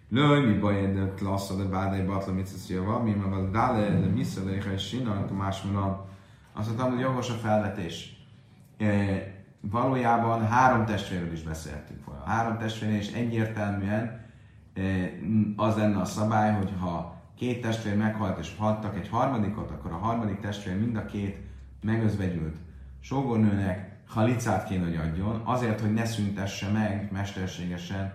[0.09, 4.07] Laj mi baj de klassza de bádai batla mit szeszja mi ma val dale de
[4.07, 5.96] missza de ich sina, más mondom.
[6.53, 8.26] Azt mondtam, hogy jogos a felvetés.
[8.78, 8.86] E,
[9.61, 12.24] valójában három testvérről is beszéltünk volna.
[12.24, 14.26] Három testvérnél is egyértelműen
[14.74, 14.82] e,
[15.57, 19.97] az lenne a szabály, hogy ha két testvér meghalt és haltak egy harmadikot, akkor a
[19.97, 21.36] harmadik testvér mind a két
[21.80, 22.57] megözvegyült
[23.01, 28.12] sógornőnek halicát kéne, hogy adjon, azért, hogy ne szüntesse meg mesterségesen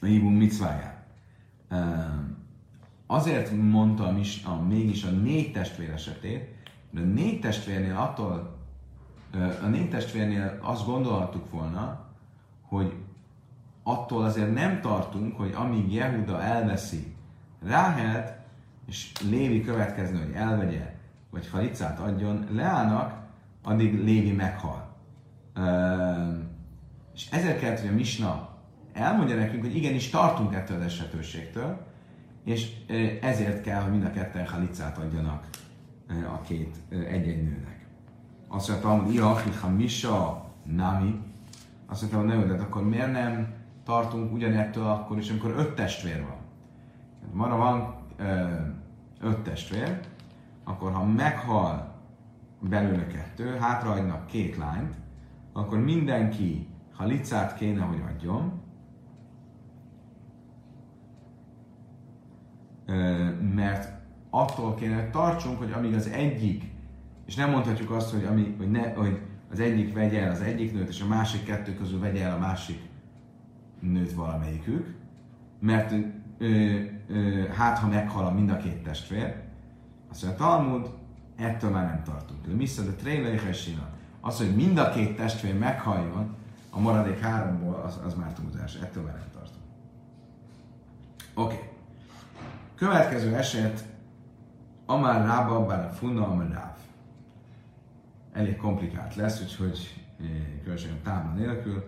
[0.00, 1.06] a Ibum micváját.
[3.06, 6.54] Azért mondtam is a, mégis a négy testvér esetét,
[6.90, 8.58] de a négy testvérnél attól,
[9.62, 12.06] a négy testvérnél azt gondolhattuk volna,
[12.62, 12.94] hogy
[13.82, 17.14] attól azért nem tartunk, hogy amíg Jehuda elveszi
[17.62, 18.32] Ráhelt,
[18.86, 20.94] és Lévi következne, hogy elvegye,
[21.30, 23.14] vagy halicát adjon, Leának,
[23.62, 24.88] addig Lévi meghal.
[27.14, 28.48] és ezért kellett, hogy a Misna
[28.92, 31.86] elmondja nekünk, hogy igenis tartunk ettől az esetőségtől,
[32.44, 32.70] és
[33.20, 35.48] ezért kell, hogy mind a ketten halicát adjanak
[36.08, 37.86] a két egy-egy nőnek.
[38.48, 41.20] Azt mondtam, hogy Iachi Misa Nami,
[41.86, 46.22] azt mondtam, hogy ne de akkor miért nem tartunk ugyanettől akkor is, amikor öt testvér
[46.22, 46.38] van?
[47.32, 47.94] Mara van
[49.20, 50.00] öt testvér,
[50.64, 51.94] akkor ha meghal
[52.60, 54.94] belőle kettő, hátrahagynak két lányt,
[55.52, 58.60] akkor mindenki, ha licát kéne, hogy adjon,
[63.54, 63.92] mert
[64.30, 66.64] attól kéne, hogy tartsunk, hogy amíg az egyik,
[67.26, 69.20] és nem mondhatjuk azt, hogy, ami, hogy, ne, hogy
[69.50, 72.38] az egyik vegye el az egyik nőt, és a másik kettő közül vegye el a
[72.38, 72.89] másik
[73.80, 74.94] nőt valamelyikük,
[75.58, 75.92] mert
[76.38, 76.78] ö,
[77.08, 79.34] ö, hát ha meghal a mind a két testvér,
[80.10, 80.90] azt mondja, Talmud,
[81.36, 82.46] ettől már nem tartunk.
[82.46, 83.28] De Missa de Tréle
[84.20, 86.36] Az, hogy mind a két testvér meghalljon,
[86.70, 88.74] a maradék háromból, az, az már túlzás.
[88.74, 89.64] Ettől már nem tartunk.
[91.34, 91.54] Oké.
[91.54, 91.68] Okay.
[92.74, 93.84] Következő eset,
[94.86, 96.76] Amár Rába, bár a Amár Ráv.
[98.32, 100.04] Elég komplikált lesz, úgyhogy
[100.62, 101.84] különösen tábla nélkül,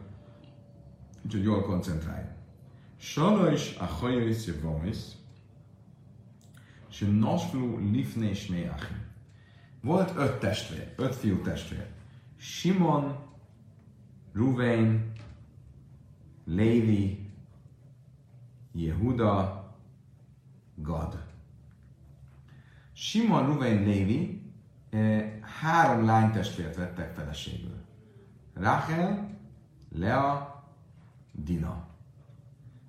[1.24, 2.24] úgyhogy jól koncentrálj.
[3.52, 4.96] is a hajóis jövomis,
[6.90, 9.00] és nosflu lifne és méachim.
[9.80, 11.86] Volt öt testvér, öt fiú testvér.
[12.36, 13.16] Simon,
[14.32, 15.12] Ruvain,
[16.44, 17.30] Lévi,
[18.72, 19.70] Jehuda,
[20.74, 21.22] Gad.
[22.92, 24.42] Simon, Ruvain, Lévi
[24.90, 27.80] eh, három lánytestvért vettek feleségül.
[28.54, 29.38] Rachel,
[29.88, 30.51] Lea,
[31.32, 31.86] Dina.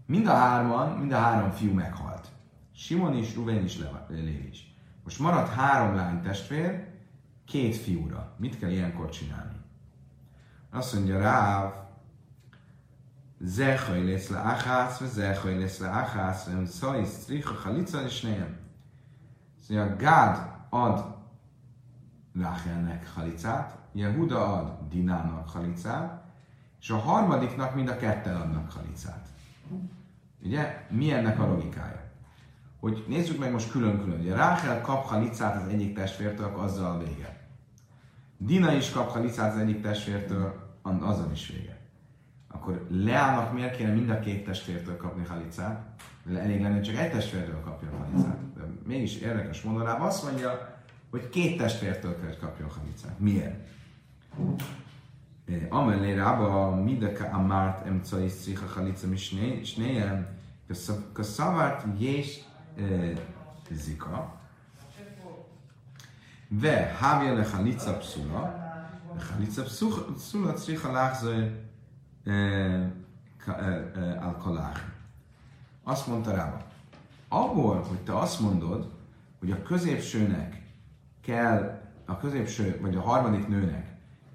[0.06, 2.32] Mind a hárman, mind a három fiú meghalt.
[2.76, 3.78] Simon is, Ruvain is,
[4.08, 4.76] Lévi is.
[5.04, 6.88] Most maradt három lány testvér,
[7.46, 8.36] két fiúra.
[8.38, 9.58] Mit kell ilyenkor csinálni?
[10.70, 11.74] Azt mondja Ráv,
[13.40, 18.58] Zechaj lesz le achász, vagy Zechaj lesz le achász, vagy stricha halica és nejem.
[19.60, 21.16] Szóval Gád ad
[22.34, 26.23] Ráchelnek halicát, Jehuda ad Dinának halicát,
[26.84, 29.28] és a harmadiknak mind a ketten adnak halicát.
[30.42, 30.86] Ugye?
[30.90, 32.04] Mi ennek a logikája?
[32.84, 34.20] hogy nézzük meg most külön-külön.
[34.20, 37.48] Ugye Ráhel kap halicát az egyik testvértől, akkor azzal a vége.
[38.38, 41.80] Dina is kap halicát az egyik testvértől, azzal is vége.
[42.48, 45.86] Akkor Leának miért kéne mind a két testvértől kapni halicát?
[46.36, 48.38] Elég lenne, csak egy testvértől kapja a halicát.
[48.56, 50.02] De mégis érdekes mondanám.
[50.02, 50.78] Azt mondja,
[51.10, 53.20] hogy két testvértől kell, kapjon halicát.
[53.20, 53.70] Miért?
[55.70, 59.18] Amelé rába mindeke a márt emcai szicha halica mi
[59.64, 60.28] snéjem,
[61.14, 62.44] kaszavárt jés
[63.72, 64.42] zika.
[66.48, 68.54] Ve hávja le halica pszula,
[69.32, 69.64] halica
[70.16, 71.66] pszula szicha lágzaj
[74.20, 74.94] alkolág.
[75.84, 76.58] Azt mondta rába,
[77.28, 78.92] abból, hogy te azt mondod,
[79.40, 80.62] hogy a középsőnek
[81.22, 83.93] kell, a középső, vagy a harmadik nőnek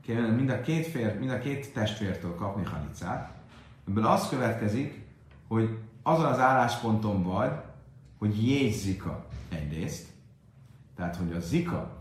[0.09, 3.33] kell mind a két, fér, mind a két testvértől kapni halicát,
[3.89, 5.07] ebből az következik,
[5.49, 7.53] hogy azon az állásponton vagy,
[8.19, 10.09] hogy jézzika egyrészt,
[10.97, 11.97] tehát hogy a zika,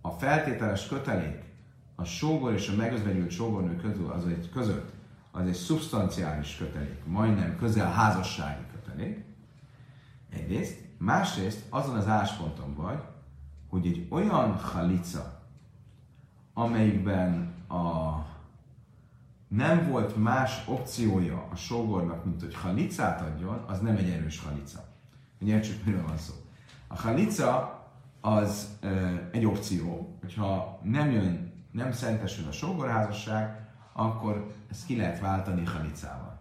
[0.00, 1.42] a feltételes kötelék
[1.94, 4.92] a sógor és a megözvegyült sógornő közül, az egy között,
[5.30, 9.24] az egy szubstanciális kötelék, majdnem közel házassági kötelék,
[10.30, 12.98] egyrészt, másrészt azon az állásponton vagy,
[13.68, 15.39] hogy egy olyan halica,
[16.60, 18.14] amelyikben a
[19.48, 24.84] nem volt más opciója a sógornak, mint hogy halicát adjon, az nem egy erős halica.
[25.38, 26.32] Hogy értsük, miről van szó.
[26.86, 27.84] A halica
[28.20, 35.20] az ö, egy opció, hogyha nem jön, nem szentesül a sógorházasság, akkor ezt ki lehet
[35.20, 36.40] váltani halicával.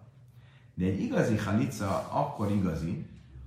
[0.73, 3.05] De egy igazi halica akkor igazi,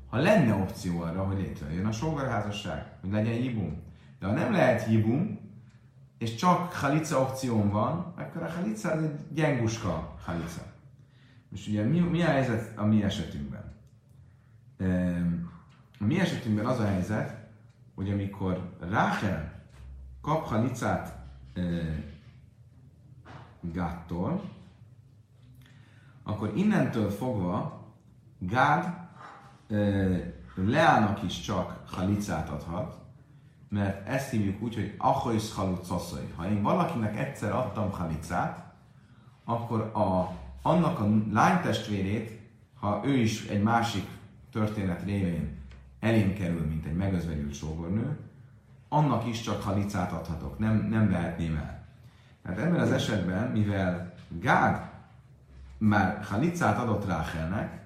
[0.08, 3.82] ha lenne opció arra, hogy létrejön a sógorházasság, hogy legyen jibum.
[4.18, 5.41] De ha nem lehet jibum,
[6.22, 10.62] és csak halica opción van, akkor a halica az egy gyenguska halica.
[11.48, 13.72] Most ugye mi, mi a helyzet a mi esetünkben?
[15.98, 17.36] A mi esetünkben az a helyzet,
[17.94, 19.62] hogy amikor Ráhel
[20.20, 21.18] kap halicát
[23.60, 24.42] Gáttól,
[26.22, 27.84] akkor innentől fogva
[28.38, 28.94] Gád
[30.54, 33.01] Leának is csak halicát adhat,
[33.72, 36.32] mert ezt hívjuk úgy, hogy ahois halucaszai.
[36.36, 38.72] Ha én valakinek egyszer adtam halicát,
[39.44, 42.40] akkor a, annak a lánytestvérét,
[42.80, 44.08] ha ő is egy másik
[44.50, 45.58] történet révén
[46.00, 48.18] elém kerül, mint egy megözvegyült sógornő,
[48.88, 51.84] annak is csak halicát adhatok, nem, nem vehetném el.
[52.42, 54.90] Tehát ebben az esetben, mivel Gád
[55.78, 57.80] már halicát adott Ráhelnek,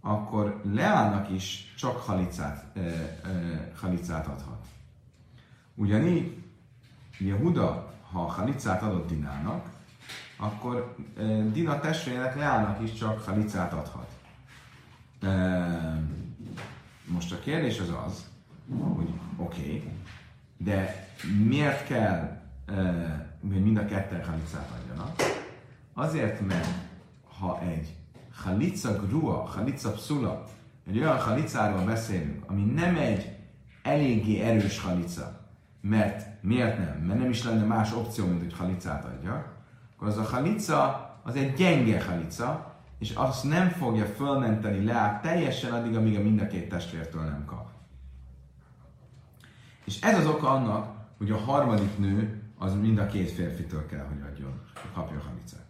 [0.00, 3.18] akkor Leának is csak halicát, e, e,
[3.80, 4.66] halicát adhat.
[5.78, 6.42] Ugyanígy
[7.18, 9.68] Jehuda, ha halicát adott Dinának,
[10.36, 10.96] akkor
[11.52, 14.10] Dina testvérének Leának is csak halicát adhat.
[17.04, 18.24] Most a kérdés az az,
[18.94, 19.90] hogy oké, okay,
[20.56, 21.08] de
[21.44, 22.42] miért kell,
[23.40, 25.22] hogy mind a ketten halicát adjanak?
[25.92, 26.68] Azért, mert
[27.38, 27.94] ha egy
[28.34, 30.44] halica grua, halica pszula,
[30.88, 33.36] egy olyan halicáról beszélünk, ami nem egy
[33.82, 35.45] eléggé erős halica,
[35.88, 37.06] mert miért nem?
[37.06, 39.52] Mert nem is lenne más opció, mint hogy halicát adja,
[39.94, 45.72] akkor az a halica az egy gyenge halica, és azt nem fogja fölmenteni le teljesen
[45.72, 47.70] addig, amíg a mind a két testvértől nem kap.
[49.84, 54.04] És ez az oka annak, hogy a harmadik nő az mind a két férfitől kell,
[54.04, 54.60] hogy adjon,
[54.92, 55.66] hogy a halicát.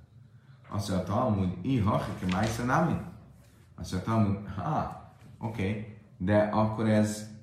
[0.69, 2.97] Azt mondja Talmud, iha, hike májszenami?
[3.77, 5.03] Azt mondja Talmud, ha,
[5.39, 7.36] oké, okay, de akkor ez,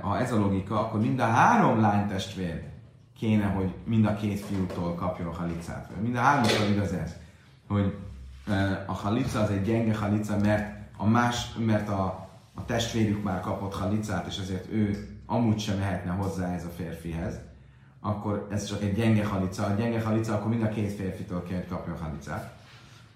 [0.00, 2.62] ha ez a logika, akkor mind a három lánytestvér
[3.18, 5.90] kéne, hogy mind a két fiútól kapjon a halicát.
[6.00, 7.14] Mind a háromtól igaz ez,
[7.68, 7.96] hogy
[8.86, 13.74] a halica az egy gyenge halica, mert a, más, mert a, a testvérük már kapott
[13.74, 17.38] halicát, és ezért ő amúgy sem mehetne hozzá ez a férfihez,
[18.00, 19.64] akkor ez csak egy gyenge halica.
[19.66, 22.52] A gyenge halica, akkor mind a két férfitől kell, hogy kapja a halicát.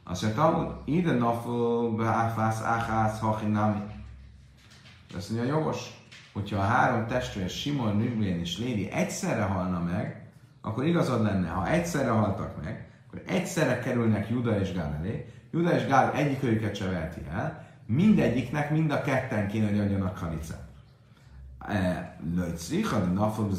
[0.04, 3.80] Azt mondja, ide nafol, beáfász, áhász, hachinami.
[5.16, 5.97] Azt mondja, jogos,
[6.38, 10.28] hogyha a három testvér, Simon, Nüblén és Lévi egyszerre halna meg,
[10.60, 15.26] akkor igazad lenne, ha egyszerre haltak meg, akkor egyszerre kerülnek Juda és Gál elé.
[15.50, 20.18] Juda és Gál egyik őket se veheti el, mindegyiknek mind a ketten kéne, hogy adjanak
[20.18, 20.68] halicát.
[21.58, 23.52] E, Löjcrich, de nafog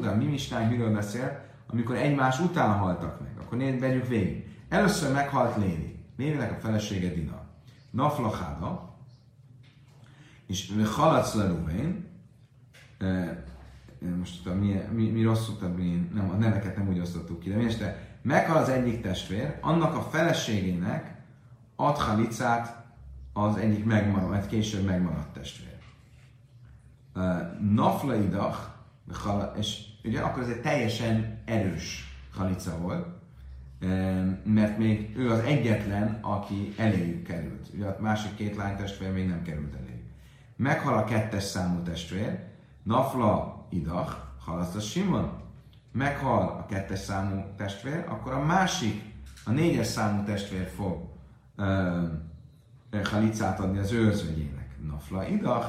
[0.00, 3.30] de a mi misnánk miről beszél, amikor egymás után haltak meg.
[3.40, 4.48] Akkor nézd, vegyük végig.
[4.68, 5.98] Először meghalt Lévi.
[6.16, 7.40] Lévinek a felesége Dina.
[7.90, 8.90] Naflacháda,
[10.46, 11.44] és haladsz le
[14.18, 17.64] Most mi, mi, mi rosszul, mi nem, a neveket nem úgy osztottuk ki, de mi
[17.64, 21.14] este meghal az egyik testvér, annak a feleségének
[21.76, 22.84] ad halicát
[23.32, 25.78] az egyik megmaradt, mert később megmaradt testvér.
[27.60, 28.58] Naflaidach,
[29.58, 33.06] és ugye akkor ez egy teljesen erős halica volt,
[34.44, 37.68] mert még ő az egyetlen, aki eléjük került.
[37.74, 40.04] Ugye a másik két lány testvér még nem került eléjük.
[40.56, 42.48] Meghal a kettes számú testvér,
[42.82, 45.30] Nafla idach, halaszt a Simon,
[45.92, 49.02] meghal a kettes számú testvér, akkor a másik,
[49.44, 51.08] a négyes számú testvér fog
[51.56, 54.68] uh, halicát adni az őrzőjének.
[54.86, 55.66] Nafla idach,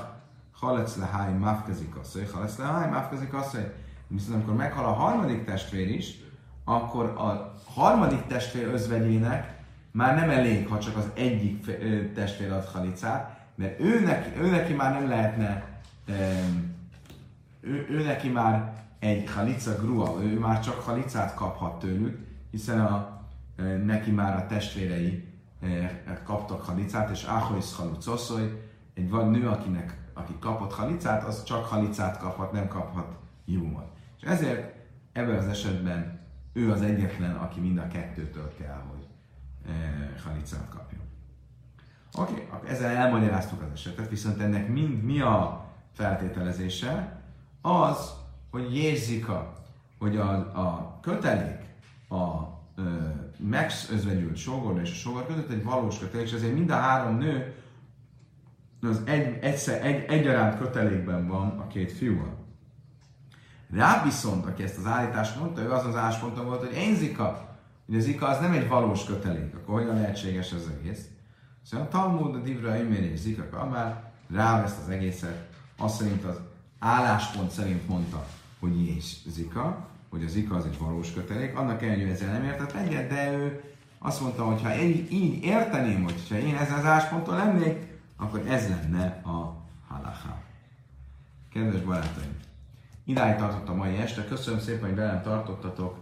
[0.51, 3.72] halec leháj mafkazik asszony, halec leháj mafkazik asszony.
[4.07, 6.20] Viszont amikor meghal a harmadik testvér is,
[6.64, 9.59] akkor a harmadik testvér özvegyének
[9.91, 11.66] már nem elég, ha csak az egyik
[12.14, 15.82] testvér ad halicát, mert ő neki, már nem lehetne,
[17.62, 23.22] ő, ő neki már egy halica grua, ő már csak halicát kaphat tőlük, hiszen a,
[23.84, 25.30] neki már a testvérei
[26.24, 32.18] kaptak halicát, és Ahois halucoszoj, egy van nő, akinek, aki kapott halicát, az csak halicát
[32.18, 33.91] kaphat, nem kaphat jumot.
[34.18, 34.76] És ezért
[35.12, 36.20] ebben az esetben
[36.53, 39.07] ő az egyetlen, aki mind a kettőtől kell, hogy
[39.68, 39.74] e,
[40.24, 41.01] halicát kapjon.
[42.14, 47.20] Oké, okay, ezzel elmagyaráztuk az esetet, viszont ennek mind mi a feltételezése?
[47.62, 48.14] Az,
[48.51, 49.53] hogy Jézsika,
[49.99, 51.59] hogy a, a kötelék
[52.09, 52.51] a
[53.38, 57.53] megözvegyült sógor és a sógor között egy valós kötelék, és ezért mind a három nő
[58.82, 62.39] az egy, egyszer, egy, egyaránt kötelékben van a két fiúval.
[63.72, 67.57] Rá viszont, aki ezt az állítást mondta, ő az az állásponton volt, hogy én zika,
[67.86, 71.05] hogy az zika az nem egy valós kötelék, akkor hogyan lehetséges az egész?
[71.64, 76.39] Szóval a Talmud, a Divra, Imér és Zika Kamár ráveszt az egészet, azt szerint az
[76.84, 78.28] álláspont szerint mondta,
[78.60, 82.44] hogy és Zika, hogy az Zika az egy valós kötelék, annak ellenére, hogy ezzel nem
[82.44, 83.64] értett egyet, de ő
[84.00, 88.48] azt mondta, hogy ha én így érteném, hogy ha én ezen az állásponton lennék, akkor
[88.48, 90.42] ez lenne a halacha.
[91.54, 92.38] Kedves barátaim,
[93.04, 95.98] idáig tartott a mai este, köszönöm szépen, hogy velem tartottatok.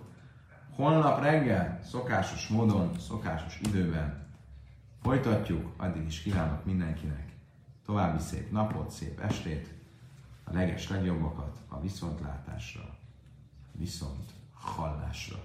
[0.76, 4.28] Holnap reggel, szokásos módon, szokásos időben
[5.02, 7.28] folytatjuk, addig is kívánok mindenkinek
[7.86, 9.79] további szép napot, szép estét,
[10.50, 12.98] a leges legjobbakat a viszontlátásra,
[13.72, 15.44] viszont hallásra.